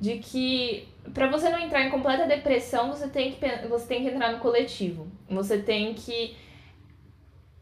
de 0.00 0.18
que 0.18 0.86
para 1.12 1.28
você 1.28 1.50
não 1.50 1.58
entrar 1.58 1.84
em 1.84 1.90
completa 1.90 2.28
depressão, 2.28 2.90
você 2.90 3.08
tem 3.08 3.32
que 3.32 3.44
você 3.68 3.88
tem 3.88 4.04
que 4.04 4.08
entrar 4.08 4.30
no 4.30 4.38
coletivo. 4.38 5.08
Você 5.28 5.58
tem 5.58 5.94
que 5.94 6.36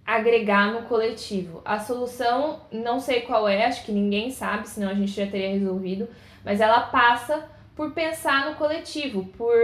agregar 0.09 0.73
no 0.73 0.85
coletivo. 0.89 1.61
A 1.67 1.79
solução, 1.79 2.63
não 2.73 2.99
sei 2.99 3.21
qual 3.21 3.47
é, 3.47 3.67
acho 3.67 3.85
que 3.85 3.93
ninguém 3.93 4.31
sabe, 4.31 4.67
senão 4.67 4.89
a 4.89 4.95
gente 4.95 5.13
já 5.13 5.27
teria 5.27 5.51
resolvido, 5.51 6.09
mas 6.43 6.63
ela 6.63 6.81
passa 6.81 7.47
por 7.77 7.93
pensar 7.93 8.49
no 8.49 8.57
coletivo, 8.57 9.27
por 9.37 9.55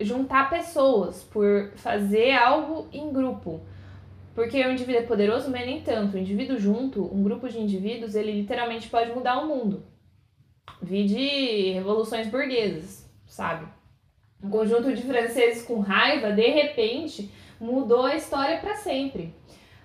juntar 0.00 0.50
pessoas, 0.50 1.22
por 1.22 1.70
fazer 1.76 2.32
algo 2.32 2.88
em 2.92 3.12
grupo. 3.12 3.60
Porque 4.34 4.60
o 4.66 4.72
indivíduo 4.72 5.02
é 5.02 5.06
poderoso, 5.06 5.48
mas 5.48 5.64
nem 5.64 5.80
tanto. 5.80 6.16
O 6.16 6.18
indivíduo 6.18 6.58
junto, 6.58 7.04
um 7.14 7.22
grupo 7.22 7.48
de 7.48 7.60
indivíduos, 7.60 8.16
ele 8.16 8.32
literalmente 8.32 8.90
pode 8.90 9.12
mudar 9.12 9.38
o 9.38 9.46
mundo. 9.46 9.84
Vi 10.82 11.04
de 11.06 11.70
revoluções 11.74 12.26
burguesas, 12.26 13.08
sabe? 13.26 13.64
Um 14.42 14.50
conjunto 14.50 14.92
de 14.92 15.02
franceses 15.02 15.62
com 15.62 15.78
raiva, 15.78 16.32
de 16.32 16.48
repente, 16.48 17.30
mudou 17.62 18.04
a 18.04 18.16
história 18.16 18.58
para 18.58 18.74
sempre 18.74 19.34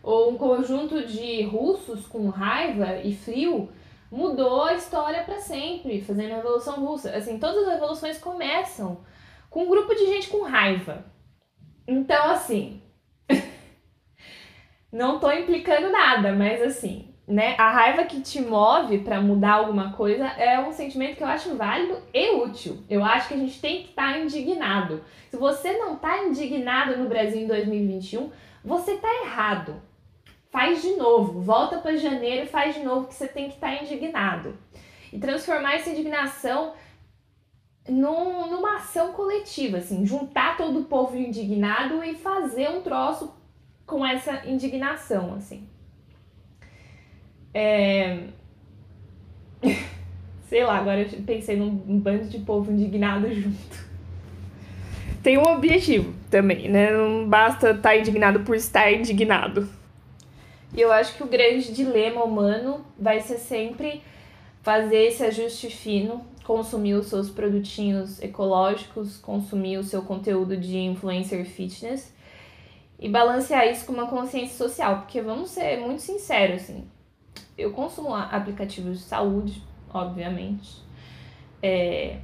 ou 0.07 0.31
um 0.31 0.37
conjunto 0.37 1.05
de 1.05 1.43
russos 1.43 2.07
com 2.07 2.29
raiva 2.29 2.97
e 3.03 3.13
frio 3.13 3.69
mudou 4.09 4.63
a 4.63 4.73
história 4.73 5.23
para 5.23 5.39
sempre, 5.39 6.01
fazendo 6.01 6.31
a 6.31 6.35
Revolução 6.37 6.85
Russa. 6.85 7.13
Assim, 7.13 7.37
todas 7.37 7.67
as 7.67 7.73
revoluções 7.73 8.17
começam 8.17 9.01
com 9.49 9.63
um 9.63 9.69
grupo 9.69 9.93
de 9.93 10.05
gente 10.05 10.29
com 10.29 10.43
raiva. 10.43 11.05
Então, 11.85 12.31
assim, 12.31 12.81
não 14.91 15.19
tô 15.19 15.29
implicando 15.29 15.89
nada, 15.89 16.31
mas 16.31 16.61
assim, 16.61 17.06
né? 17.27 17.55
A 17.57 17.69
raiva 17.69 18.05
que 18.05 18.21
te 18.21 18.39
move 18.39 18.99
para 18.99 19.19
mudar 19.19 19.55
alguma 19.55 19.91
coisa 19.91 20.25
é 20.25 20.57
um 20.61 20.71
sentimento 20.71 21.17
que 21.17 21.23
eu 21.23 21.27
acho 21.27 21.55
válido 21.55 21.97
e 22.13 22.31
útil. 22.31 22.81
Eu 22.89 23.03
acho 23.03 23.27
que 23.27 23.33
a 23.33 23.37
gente 23.37 23.59
tem 23.59 23.83
que 23.83 23.89
estar 23.89 24.13
tá 24.13 24.19
indignado. 24.19 25.03
Se 25.29 25.35
você 25.35 25.73
não 25.73 25.95
está 25.95 26.23
indignado 26.23 26.95
no 26.95 27.09
Brasil 27.09 27.41
em 27.41 27.47
2021, 27.47 28.31
você 28.63 28.93
está 28.93 29.09
errado. 29.25 29.81
Faz 30.49 30.81
de 30.81 30.95
novo, 30.95 31.41
volta 31.41 31.79
para 31.79 31.97
janeiro 31.97 32.45
e 32.45 32.49
faz 32.49 32.75
de 32.75 32.81
novo 32.81 33.07
que 33.07 33.13
você 33.13 33.27
tem 33.27 33.49
que 33.49 33.55
estar 33.55 33.75
tá 33.75 33.83
indignado. 33.83 34.57
E 35.11 35.19
transformar 35.19 35.75
essa 35.75 35.89
indignação 35.89 36.73
num, 37.89 38.49
numa 38.49 38.77
ação 38.77 39.11
coletiva, 39.11 39.77
assim, 39.77 40.05
juntar 40.05 40.55
todo 40.55 40.79
o 40.79 40.85
povo 40.85 41.17
indignado 41.17 42.01
e 42.03 42.15
fazer 42.15 42.69
um 42.69 42.81
troço 42.81 43.33
com 43.85 44.05
essa 44.05 44.45
indignação, 44.45 45.33
assim. 45.35 45.67
É... 47.53 48.19
Sei 50.47 50.63
lá, 50.63 50.77
agora 50.77 51.01
eu 51.01 51.21
pensei 51.23 51.57
num 51.57 51.99
bando 51.99 52.25
de 52.25 52.39
povo 52.39 52.71
indignado 52.71 53.33
junto. 53.33 53.87
Tem 55.21 55.37
um 55.37 55.43
objetivo 55.43 56.13
também, 56.31 56.69
né? 56.69 56.91
Não 56.91 57.27
basta 57.27 57.71
estar 57.71 57.81
tá 57.81 57.97
indignado 57.97 58.39
por 58.41 58.55
estar 58.55 58.91
indignado. 58.93 59.67
E 60.73 60.79
eu 60.79 60.91
acho 60.91 61.15
que 61.15 61.23
o 61.23 61.27
grande 61.27 61.73
dilema 61.73 62.23
humano 62.23 62.85
vai 62.97 63.19
ser 63.19 63.37
sempre 63.37 64.01
fazer 64.61 65.07
esse 65.07 65.23
ajuste 65.23 65.69
fino, 65.69 66.25
consumir 66.43 66.93
os 66.93 67.07
seus 67.07 67.29
produtinhos 67.29 68.21
ecológicos, 68.21 69.17
consumir 69.17 69.77
o 69.77 69.83
seu 69.83 70.01
conteúdo 70.01 70.55
de 70.55 70.77
influencer 70.77 71.45
fitness 71.45 72.13
e 72.99 73.07
balancear 73.09 73.67
isso 73.67 73.85
com 73.85 73.93
uma 73.93 74.07
consciência 74.07 74.57
social, 74.57 74.99
porque 74.99 75.21
vamos 75.21 75.51
ser 75.51 75.77
muito 75.77 76.01
sinceros, 76.01 76.63
assim, 76.63 76.85
eu 77.57 77.71
consumo 77.71 78.13
aplicativos 78.13 78.99
de 78.99 79.03
saúde, 79.03 79.63
obviamente. 79.93 80.81
É, 81.61 82.17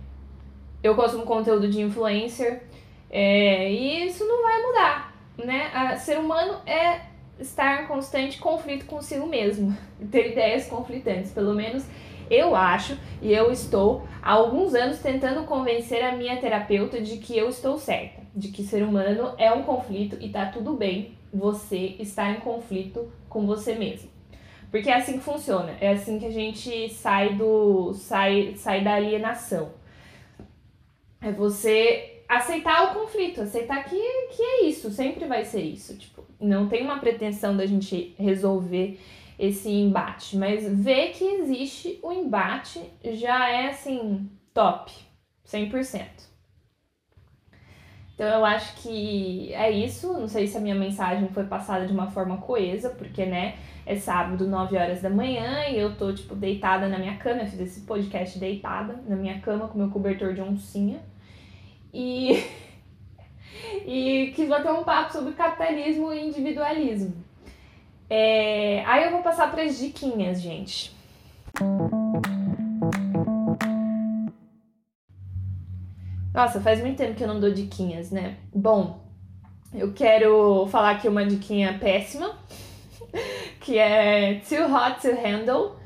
eu 0.84 0.96
consumo 0.96 1.24
conteúdo 1.26 1.68
de 1.68 1.82
influencer 1.82 2.64
é, 3.10 3.72
e 3.72 4.08
isso 4.08 4.26
não 4.26 4.44
vai 4.44 4.62
mudar, 4.62 5.16
né? 5.38 5.72
A, 5.74 5.98
ser 5.98 6.20
humano 6.20 6.62
é 6.66 7.02
estar 7.40 7.84
em 7.84 7.88
constante 7.88 8.40
conflito 8.40 8.86
consigo 8.86 9.26
mesmo, 9.26 9.76
ter 10.12 10.32
ideias 10.32 10.68
conflitantes, 10.68 11.32
pelo 11.32 11.54
menos 11.54 11.86
eu 12.30 12.56
acho 12.56 12.98
e 13.22 13.32
eu 13.34 13.52
estou 13.52 14.08
há 14.22 14.32
alguns 14.32 14.74
anos 14.74 15.00
tentando 15.00 15.44
convencer 15.46 16.04
a 16.04 16.16
minha 16.16 16.38
terapeuta 16.38 17.02
de 17.02 17.18
que 17.18 17.38
eu 17.38 17.50
estou 17.50 17.78
certa, 17.78 18.22
de 18.36 18.50
que 18.50 18.64
ser 18.64 18.84
humano 18.84 19.34
é 19.38 19.52
um 19.52 19.64
conflito 19.64 20.18
e 20.20 20.30
tá 20.30 20.46
tudo 20.46 20.74
bem 20.74 21.16
você 21.34 21.96
estar 22.00 22.32
em 22.32 22.40
conflito 22.40 23.12
com 23.28 23.46
você 23.46 23.76
mesmo. 23.76 24.10
Porque 24.74 24.90
é 24.90 24.96
assim 24.96 25.20
que 25.20 25.24
funciona, 25.24 25.78
é 25.80 25.92
assim 25.92 26.18
que 26.18 26.26
a 26.26 26.32
gente 26.32 26.90
sai 26.90 27.36
do 27.36 27.94
sai, 27.94 28.56
sai 28.58 28.84
da 28.84 28.96
alienação. 28.96 29.72
É 31.22 31.32
você 31.32 32.24
aceitar 32.28 32.86
o 32.86 33.00
conflito, 33.00 33.42
aceitar 33.42 33.84
que, 33.84 33.96
que 34.36 34.42
é 34.42 34.66
isso, 34.66 34.90
sempre 34.90 35.28
vai 35.28 35.46
ser 35.46 35.62
isso. 35.62 35.96
Tipo, 35.96 36.26
não 36.40 36.68
tem 36.68 36.82
uma 36.82 36.98
pretensão 36.98 37.56
da 37.56 37.68
gente 37.68 38.16
resolver 38.18 39.00
esse 39.38 39.70
embate, 39.70 40.36
mas 40.38 40.68
ver 40.68 41.12
que 41.12 41.24
existe 41.24 42.00
o 42.02 42.12
embate 42.12 42.82
já 43.04 43.48
é 43.48 43.68
assim, 43.68 44.28
top, 44.56 44.92
100%. 45.46 46.04
Então 48.16 48.28
eu 48.28 48.44
acho 48.44 48.82
que 48.82 49.54
é 49.54 49.70
isso. 49.70 50.14
Não 50.14 50.28
sei 50.28 50.48
se 50.48 50.58
a 50.58 50.62
minha 50.62 50.74
mensagem 50.74 51.28
foi 51.30 51.44
passada 51.44 51.86
de 51.86 51.94
uma 51.94 52.10
forma 52.10 52.38
coesa, 52.38 52.90
porque, 52.90 53.24
né, 53.24 53.56
é 53.86 53.96
sábado, 53.96 54.48
9 54.48 54.78
horas 54.78 55.02
da 55.02 55.10
manhã, 55.10 55.68
e 55.68 55.78
eu 55.78 55.96
tô, 55.96 56.14
tipo, 56.14 56.36
deitada 56.36 56.88
na 56.88 56.98
minha 56.98 57.18
cama. 57.18 57.42
Eu 57.42 57.48
fiz 57.48 57.60
esse 57.60 57.82
podcast 57.82 58.40
deitada 58.40 59.02
na 59.08 59.16
minha 59.16 59.40
cama 59.40 59.68
com 59.68 59.78
meu 59.78 59.90
cobertor 59.90 60.34
de 60.34 60.42
oncinha. 60.42 61.02
E. 61.94 62.44
e 63.86 64.32
quis 64.36 64.48
bater 64.48 64.72
um 64.72 64.84
papo 64.84 65.12
sobre 65.12 65.34
capitalismo 65.34 66.14
e 66.14 66.28
individualismo. 66.28 67.14
É... 68.10 68.84
Aí 68.86 69.06
eu 69.06 69.12
vou 69.12 69.22
passar 69.22 69.52
para 69.52 69.64
as 69.64 69.78
diquinhas, 69.78 70.42
gente. 70.42 70.96
Nossa, 76.34 76.60
faz 76.62 76.82
muito 76.82 76.98
tempo 76.98 77.14
que 77.14 77.24
eu 77.24 77.28
não 77.28 77.40
dou 77.40 77.52
diquinhas, 77.52 78.10
né? 78.10 78.38
Bom, 78.54 79.00
eu 79.74 79.94
quero 79.94 80.68
falar 80.68 80.92
aqui 80.92 81.08
uma 81.08 81.24
diquinha 81.24 81.78
péssima, 81.80 82.36
que 83.62 83.78
é 83.78 84.42
Too 84.48 84.66
Hot 84.66 85.02
to 85.02 85.16
Handle, 85.16 85.78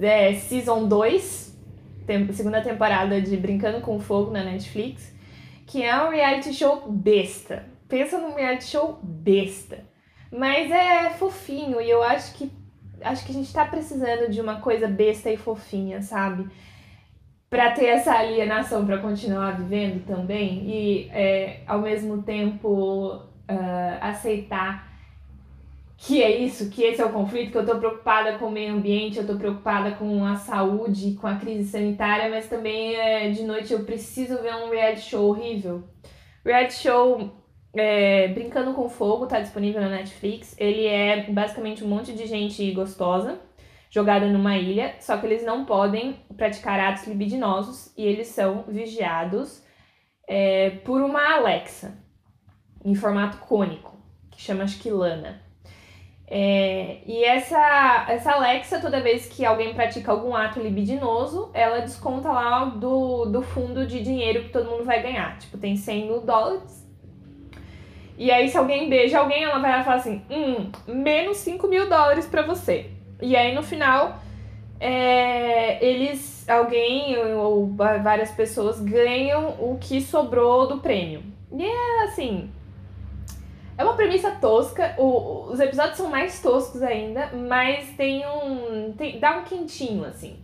é, 0.00 0.34
Season 0.34 0.86
2, 0.86 1.58
segunda 2.32 2.60
temporada 2.60 3.20
de 3.20 3.36
Brincando 3.36 3.80
com 3.80 3.98
Fogo 3.98 4.30
na 4.30 4.44
Netflix, 4.44 5.12
que 5.66 5.82
é 5.82 5.96
um 6.04 6.10
reality 6.10 6.52
show 6.52 6.84
besta. 6.88 7.66
Pensa 7.88 8.18
num 8.18 8.34
reality 8.34 8.64
show 8.64 8.98
besta. 9.02 9.84
Mas 10.30 10.70
é 10.70 11.10
fofinho 11.10 11.80
e 11.80 11.90
eu 11.90 12.02
acho 12.02 12.34
que 12.34 12.50
acho 13.02 13.24
que 13.26 13.32
a 13.32 13.34
gente 13.34 13.52
tá 13.52 13.64
precisando 13.64 14.30
de 14.30 14.40
uma 14.40 14.60
coisa 14.60 14.86
besta 14.86 15.28
e 15.28 15.36
fofinha, 15.36 16.00
sabe? 16.00 16.48
para 17.52 17.70
ter 17.72 17.84
essa 17.84 18.14
alienação 18.14 18.86
para 18.86 18.96
continuar 18.96 19.58
vivendo 19.58 20.06
também 20.06 20.64
e 20.66 21.10
é, 21.10 21.60
ao 21.66 21.82
mesmo 21.82 22.22
tempo 22.22 23.16
uh, 23.16 23.98
aceitar 24.00 24.90
que 26.04 26.20
é 26.20 26.36
isso, 26.36 26.68
que 26.68 26.82
esse 26.82 27.00
é 27.00 27.04
o 27.04 27.12
conflito, 27.12 27.52
que 27.52 27.58
eu 27.58 27.64
tô 27.64 27.78
preocupada 27.78 28.36
com 28.36 28.46
o 28.46 28.50
meio 28.50 28.74
ambiente, 28.74 29.18
eu 29.18 29.26
tô 29.26 29.36
preocupada 29.36 29.92
com 29.92 30.24
a 30.24 30.34
saúde, 30.34 31.14
com 31.14 31.28
a 31.28 31.36
crise 31.36 31.70
sanitária, 31.70 32.28
mas 32.28 32.48
também 32.48 32.96
é, 32.96 33.30
de 33.30 33.44
noite 33.44 33.72
eu 33.72 33.84
preciso 33.84 34.42
ver 34.42 34.52
um 34.52 34.68
reality 34.68 35.02
show 35.02 35.28
horrível. 35.28 35.84
Reality 36.44 36.74
show 36.74 37.30
é, 37.72 38.26
Brincando 38.28 38.74
com 38.74 38.88
Fogo 38.88 39.28
tá 39.28 39.38
disponível 39.38 39.80
na 39.80 39.90
Netflix. 39.90 40.56
Ele 40.58 40.86
é 40.86 41.30
basicamente 41.30 41.84
um 41.84 41.88
monte 41.88 42.12
de 42.12 42.26
gente 42.26 42.68
gostosa 42.72 43.38
jogada 43.88 44.26
numa 44.26 44.56
ilha, 44.56 44.96
só 44.98 45.16
que 45.18 45.26
eles 45.26 45.44
não 45.44 45.64
podem 45.64 46.16
praticar 46.36 46.80
atos 46.80 47.06
libidinosos 47.06 47.96
e 47.96 48.04
eles 48.04 48.26
são 48.26 48.64
vigiados 48.66 49.62
é, 50.26 50.70
por 50.84 51.00
uma 51.00 51.36
Alexa 51.36 51.96
em 52.84 52.94
formato 52.96 53.36
cônico, 53.36 53.96
que 54.32 54.42
chama 54.42 54.64
Esquilana. 54.64 55.51
É, 56.34 57.00
e 57.06 57.22
essa, 57.22 58.06
essa 58.08 58.32
Alexa, 58.32 58.80
toda 58.80 59.02
vez 59.02 59.26
que 59.26 59.44
alguém 59.44 59.74
pratica 59.74 60.10
algum 60.10 60.34
ato 60.34 60.60
libidinoso, 60.60 61.50
ela 61.52 61.80
desconta 61.80 62.32
lá 62.32 62.64
do, 62.64 63.26
do 63.26 63.42
fundo 63.42 63.86
de 63.86 64.02
dinheiro 64.02 64.44
que 64.44 64.48
todo 64.48 64.70
mundo 64.70 64.82
vai 64.82 65.02
ganhar. 65.02 65.36
Tipo, 65.38 65.58
tem 65.58 65.76
100 65.76 66.06
mil 66.06 66.20
dólares. 66.22 66.88
E 68.16 68.30
aí, 68.30 68.48
se 68.48 68.56
alguém 68.56 68.88
beija 68.88 69.18
alguém, 69.18 69.44
ela 69.44 69.58
vai 69.58 69.72
lá 69.72 69.80
e 69.80 69.84
fala 69.84 69.96
assim: 69.96 70.22
hum, 70.30 70.72
menos 70.86 71.36
5 71.36 71.68
mil 71.68 71.86
dólares 71.86 72.26
pra 72.26 72.40
você. 72.40 72.86
E 73.20 73.36
aí 73.36 73.54
no 73.54 73.62
final, 73.62 74.16
é, 74.80 75.84
eles, 75.84 76.48
alguém 76.48 77.14
ou 77.36 77.76
várias 77.76 78.30
pessoas 78.30 78.80
ganham 78.80 79.50
o 79.60 79.76
que 79.78 80.00
sobrou 80.00 80.66
do 80.66 80.78
prêmio. 80.78 81.22
E 81.52 81.62
é 81.62 82.04
assim. 82.04 82.50
É 83.76 83.84
uma 83.84 83.94
premissa 83.94 84.30
tosca, 84.32 84.94
o, 84.98 85.50
os 85.50 85.60
episódios 85.60 85.96
são 85.96 86.10
mais 86.10 86.40
toscos 86.40 86.82
ainda, 86.82 87.30
mas 87.32 87.88
tem 87.96 88.24
um. 88.26 88.92
Tem, 88.92 89.18
dá 89.18 89.38
um 89.38 89.44
quentinho, 89.44 90.04
assim. 90.04 90.36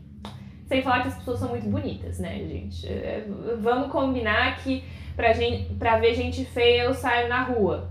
Sem 0.67 0.83
falar 0.83 1.03
que 1.03 1.09
as 1.09 1.17
pessoas 1.17 1.39
são 1.39 1.49
muito 1.49 1.69
bonitas, 1.69 2.19
né, 2.19 2.39
gente? 2.39 2.87
É, 2.87 3.25
vamos 3.61 3.91
combinar 3.91 4.59
que 4.63 4.85
pra, 5.17 5.33
gente, 5.33 5.75
pra 5.75 5.99
ver 5.99 6.15
gente 6.15 6.45
feia 6.45 6.85
eu 6.85 6.95
saio 6.95 7.29
na 7.29 7.43
rua 7.43 7.89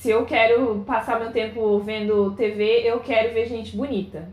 se 0.00 0.08
eu 0.08 0.24
quero 0.24 0.82
passar 0.86 1.20
meu 1.20 1.30
tempo 1.30 1.78
vendo 1.80 2.30
TV, 2.30 2.88
eu 2.88 3.00
quero 3.00 3.34
ver 3.34 3.46
gente 3.46 3.76
bonita. 3.76 4.26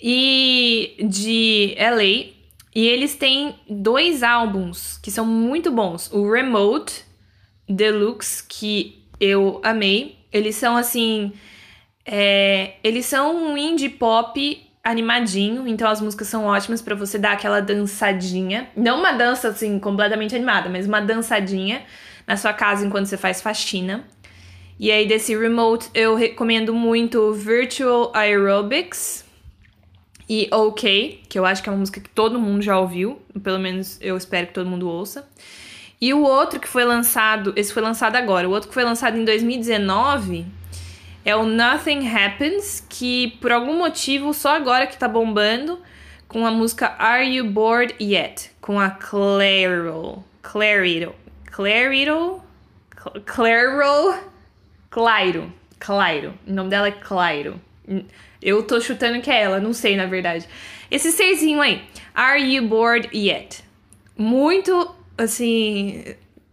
e 0.00 0.96
de 1.00 1.74
LA. 1.78 2.32
E 2.74 2.86
eles 2.86 3.16
têm 3.16 3.54
dois 3.68 4.22
álbuns 4.22 4.98
que 4.98 5.10
são 5.10 5.26
muito 5.26 5.70
bons. 5.70 6.10
O 6.12 6.30
Remote 6.30 7.04
Deluxe, 7.68 8.44
que 8.48 9.04
eu 9.20 9.60
amei. 9.62 10.18
Eles 10.32 10.56
são 10.56 10.76
assim. 10.76 11.32
É, 12.06 12.74
eles 12.82 13.06
são 13.06 13.36
um 13.36 13.56
indie 13.56 13.88
pop 13.88 14.66
animadinho, 14.82 15.68
então 15.68 15.88
as 15.88 16.00
músicas 16.00 16.28
são 16.28 16.46
ótimas 16.46 16.80
para 16.80 16.94
você 16.94 17.18
dar 17.18 17.32
aquela 17.32 17.60
dançadinha. 17.60 18.68
Não 18.74 18.98
uma 18.98 19.12
dança 19.12 19.48
assim 19.48 19.78
completamente 19.78 20.34
animada, 20.34 20.70
mas 20.70 20.86
uma 20.86 21.00
dançadinha 21.00 21.82
na 22.26 22.36
sua 22.36 22.52
casa 22.52 22.86
enquanto 22.86 23.06
você 23.06 23.16
faz 23.16 23.42
faxina. 23.42 24.04
E 24.78 24.90
aí 24.90 25.06
desse 25.06 25.36
remote 25.36 25.90
eu 25.92 26.14
recomendo 26.14 26.72
muito 26.72 27.32
Virtual 27.34 28.10
Aerobics 28.14 29.24
e 30.32 30.46
OK, 30.52 31.24
que 31.28 31.36
eu 31.36 31.44
acho 31.44 31.60
que 31.60 31.68
é 31.68 31.72
uma 31.72 31.80
música 31.80 32.00
que 32.00 32.08
todo 32.08 32.38
mundo 32.38 32.62
já 32.62 32.78
ouviu, 32.78 33.20
pelo 33.42 33.58
menos 33.58 33.98
eu 34.00 34.16
espero 34.16 34.46
que 34.46 34.54
todo 34.54 34.70
mundo 34.70 34.88
ouça. 34.88 35.28
E 36.00 36.14
o 36.14 36.22
outro 36.22 36.60
que 36.60 36.68
foi 36.68 36.84
lançado, 36.84 37.52
esse 37.56 37.72
foi 37.72 37.82
lançado 37.82 38.14
agora, 38.14 38.48
o 38.48 38.52
outro 38.52 38.68
que 38.68 38.74
foi 38.74 38.84
lançado 38.84 39.18
em 39.18 39.24
2019 39.24 40.46
é 41.24 41.34
o 41.34 41.44
Nothing 41.44 42.08
Happens, 42.08 42.86
que 42.88 43.36
por 43.40 43.50
algum 43.50 43.76
motivo 43.76 44.32
só 44.32 44.54
agora 44.54 44.86
que 44.86 44.96
tá 44.96 45.08
bombando, 45.08 45.80
com 46.28 46.46
a 46.46 46.50
música 46.52 46.94
Are 46.96 47.28
You 47.28 47.50
Bored 47.50 47.96
Yet? 48.00 48.52
Com 48.60 48.78
a 48.78 48.88
Clairo. 48.88 50.22
Clarito. 50.42 51.12
Clarito? 51.46 52.40
Clairo? 53.26 54.14
Clairo. 54.88 55.52
Clairo. 55.80 56.34
O 56.46 56.52
nome 56.52 56.70
dela 56.70 56.86
é 56.86 56.92
Clairo. 56.92 57.60
Eu 58.42 58.62
tô 58.62 58.80
chutando 58.80 59.20
que 59.20 59.30
é 59.30 59.42
ela, 59.42 59.60
não 59.60 59.72
sei 59.72 59.96
na 59.96 60.06
verdade. 60.06 60.46
Esse 60.90 61.12
serzinho 61.12 61.60
aí. 61.60 61.82
Are 62.14 62.42
You 62.42 62.66
Bored 62.66 63.08
Yet? 63.14 63.62
Muito, 64.16 64.94
assim, 65.16 66.04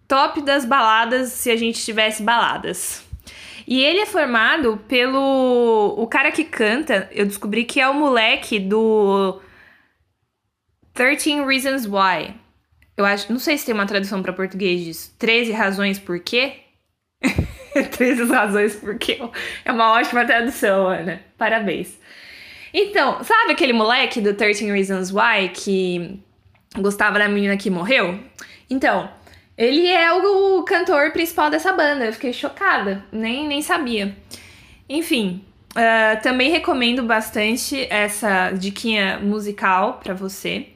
top 0.08 0.42
das 0.42 0.66
baladas 0.66 1.32
se 1.32 1.50
a 1.50 1.56
gente 1.56 1.84
tivesse 1.84 2.24
baladas. 2.24 3.06
E 3.68 3.84
ele 3.84 4.00
é 4.00 4.06
formado 4.06 4.78
pelo. 4.88 5.96
O 5.98 6.08
cara 6.08 6.32
que 6.32 6.46
canta, 6.46 7.10
eu 7.12 7.26
descobri 7.26 7.66
que 7.66 7.82
é 7.82 7.90
o 7.90 7.94
moleque 7.94 8.60
do 8.60 9.42
13 10.94 11.44
Reasons 11.44 11.86
Why. 11.86 12.34
Eu 12.96 13.04
acho. 13.04 13.30
Não 13.30 13.40
sei 13.40 13.58
se 13.58 13.66
tem 13.66 13.76
uma 13.76 13.86
tradução 13.86 14.24
para 14.24 14.32
português 14.32 14.86
disso. 14.86 15.14
13 15.20 15.52
razões 15.52 16.00
por 16.00 16.20
quê? 16.20 16.62
13 17.92 18.32
razões 18.32 18.76
por 18.76 18.98
quê? 18.98 19.20
É 19.64 19.72
uma 19.72 19.94
ótima 19.94 20.26
tradução, 20.26 20.88
Ana. 20.88 21.22
Parabéns. 21.38 21.98
Então, 22.74 23.24
sabe 23.24 23.52
aquele 23.52 23.74
moleque 23.74 24.22
do 24.22 24.34
13 24.34 24.72
Reasons 24.72 25.12
Why 25.12 25.50
que 25.54 26.20
gostava 26.78 27.18
da 27.18 27.28
menina 27.28 27.58
que 27.58 27.70
morreu? 27.70 28.20
Então, 28.70 29.10
ele 29.58 29.88
é 29.88 30.12
o 30.12 30.64
cantor 30.64 31.12
principal 31.12 31.50
dessa 31.50 31.74
banda. 31.74 32.06
Eu 32.06 32.14
fiquei 32.14 32.34
chocada, 32.34 33.04
nem, 33.12 33.48
nem 33.48 33.62
sabia. 33.62 34.16
Enfim, 34.88 35.44
uh, 35.72 36.22
também 36.22 36.52
recomendo 36.52 37.04
bastante 37.04 37.88
essa 37.90 38.52
diquinha 38.52 39.20
musical 39.20 40.00
para 40.04 40.14
você. 40.14 40.68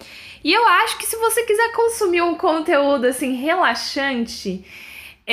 E 0.43 0.51
eu 0.51 0.67
acho 0.67 0.97
que 0.97 1.05
se 1.05 1.15
você 1.17 1.43
quiser 1.43 1.71
consumir 1.73 2.21
um 2.21 2.33
conteúdo 2.35 3.05
assim 3.05 3.35
relaxante, 3.35 4.65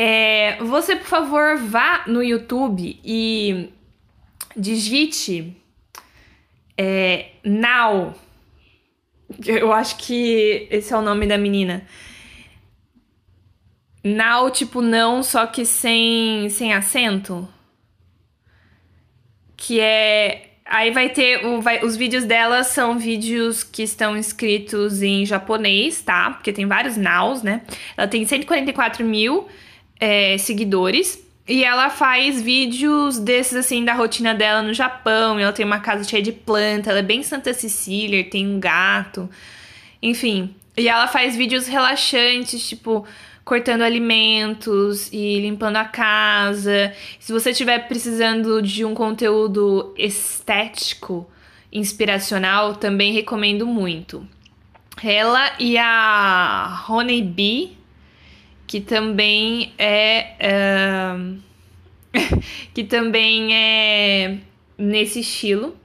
é, 0.01 0.59
você 0.63 0.95
por 0.95 1.07
favor 1.07 1.57
vá 1.57 2.05
no 2.07 2.23
YouTube 2.23 3.01
e 3.05 3.69
digite 4.57 5.57
é, 6.77 7.31
Now. 7.43 8.15
Eu 9.45 9.73
acho 9.73 9.97
que 9.97 10.69
esse 10.71 10.93
é 10.95 10.97
o 10.97 11.03
nome 11.03 11.27
da 11.27 11.37
menina. 11.37 11.85
Now, 14.05 14.49
tipo, 14.53 14.81
não, 14.81 15.21
só 15.25 15.47
que 15.47 15.67
sem, 15.67 16.49
sem 16.49 16.73
acento. 16.73 17.49
Que 19.57 19.81
é. 19.81 20.51
Aí 20.65 20.93
vai 20.93 21.09
ter. 21.09 21.45
O, 21.45 21.61
vai, 21.61 21.85
os 21.85 21.97
vídeos 21.97 22.25
dela 22.25 22.63
são 22.63 22.97
vídeos 22.97 23.65
que 23.65 23.83
estão 23.83 24.17
escritos 24.17 25.03
em 25.03 25.27
japonês, 25.27 26.01
tá? 26.01 26.31
Porque 26.31 26.53
tem 26.53 26.67
vários 26.67 26.97
nows, 26.97 27.43
né? 27.43 27.63
Ela 27.97 28.07
tem 28.07 28.25
144 28.25 29.05
mil 29.05 29.49
é, 29.99 30.37
seguidores. 30.39 31.23
E 31.47 31.65
ela 31.65 31.89
faz 31.89 32.43
vídeos 32.43 33.19
desses, 33.19 33.55
assim, 33.55 33.85
da 33.85 33.95
rotina 33.95 34.35
dela 34.35 34.63
no 34.63 34.75
Japão. 34.75 35.39
Ela 35.39 35.53
tem 35.53 35.65
uma 35.65 35.81
casa 35.81 36.05
cheia 36.05 36.23
de 36.23 36.33
planta, 36.33 36.91
ela 36.91 36.99
é 36.99 37.03
bem 37.03 37.23
Santa 37.23 37.55
Cecília, 37.55 38.23
tem 38.25 38.47
um 38.47 38.61
gato. 38.61 39.29
Enfim. 40.03 40.55
E 40.77 40.89
ela 40.89 41.09
faz 41.09 41.35
vídeos 41.35 41.67
relaxantes, 41.67 42.69
tipo 42.69 43.07
cortando 43.49 43.81
alimentos 43.81 45.11
e 45.11 45.41
limpando 45.41 45.77
a 45.77 45.85
casa. 45.87 46.93
Se 47.19 47.33
você 47.33 47.53
estiver 47.53 47.89
precisando 47.89 48.61
de 48.61 48.85
um 48.85 48.95
conteúdo 48.95 49.95
estético, 49.97 51.27
inspiracional, 51.73 52.75
também 52.75 53.15
recomendo 53.15 53.67
muito. 53.67 54.29
Ela 55.03 55.51
e 55.59 55.79
a 55.79 56.85
Honey 56.87 57.23
Bee, 57.23 57.78
que 58.69 58.81
também 58.83 59.73
é. 59.79 60.37
Uh, 61.17 61.39
que 62.73 62.85
também 62.85 63.55
é 63.55 64.39
nesse 64.77 65.21
estilo. 65.21 65.77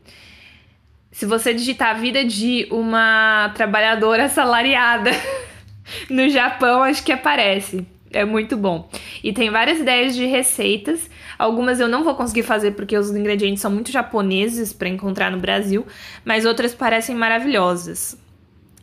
Se 1.12 1.26
você 1.26 1.54
digitar 1.54 1.96
a 1.96 2.00
vida 2.00 2.26
de 2.26 2.68
uma 2.70 3.52
trabalhadora 3.56 4.26
assalariada 4.26 5.12
no 6.10 6.28
Japão, 6.30 6.84
acho 6.84 7.04
que 7.04 7.12
aparece. 7.12 7.88
É 8.12 8.26
muito 8.26 8.58
bom. 8.58 8.90
E 9.24 9.32
tem 9.32 9.50
várias 9.50 9.80
ideias 9.80 10.16
de 10.16 10.26
receitas. 10.26 11.10
Algumas 11.40 11.80
eu 11.80 11.88
não 11.88 12.04
vou 12.04 12.16
conseguir 12.16 12.44
fazer 12.44 12.72
porque 12.72 12.98
os 12.98 13.10
ingredientes 13.12 13.62
são 13.62 13.72
muito 13.72 13.92
japoneses 13.92 14.74
para 14.74 14.90
encontrar 14.90 15.32
no 15.32 15.40
Brasil, 15.40 15.86
mas 16.24 16.46
outras 16.46 16.76
parecem 16.76 17.16
maravilhosas. 17.16 18.18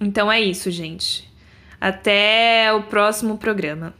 Então 0.00 0.32
é 0.32 0.40
isso, 0.40 0.70
gente. 0.70 1.29
Até 1.80 2.72
o 2.74 2.82
próximo 2.82 3.38
programa. 3.38 3.94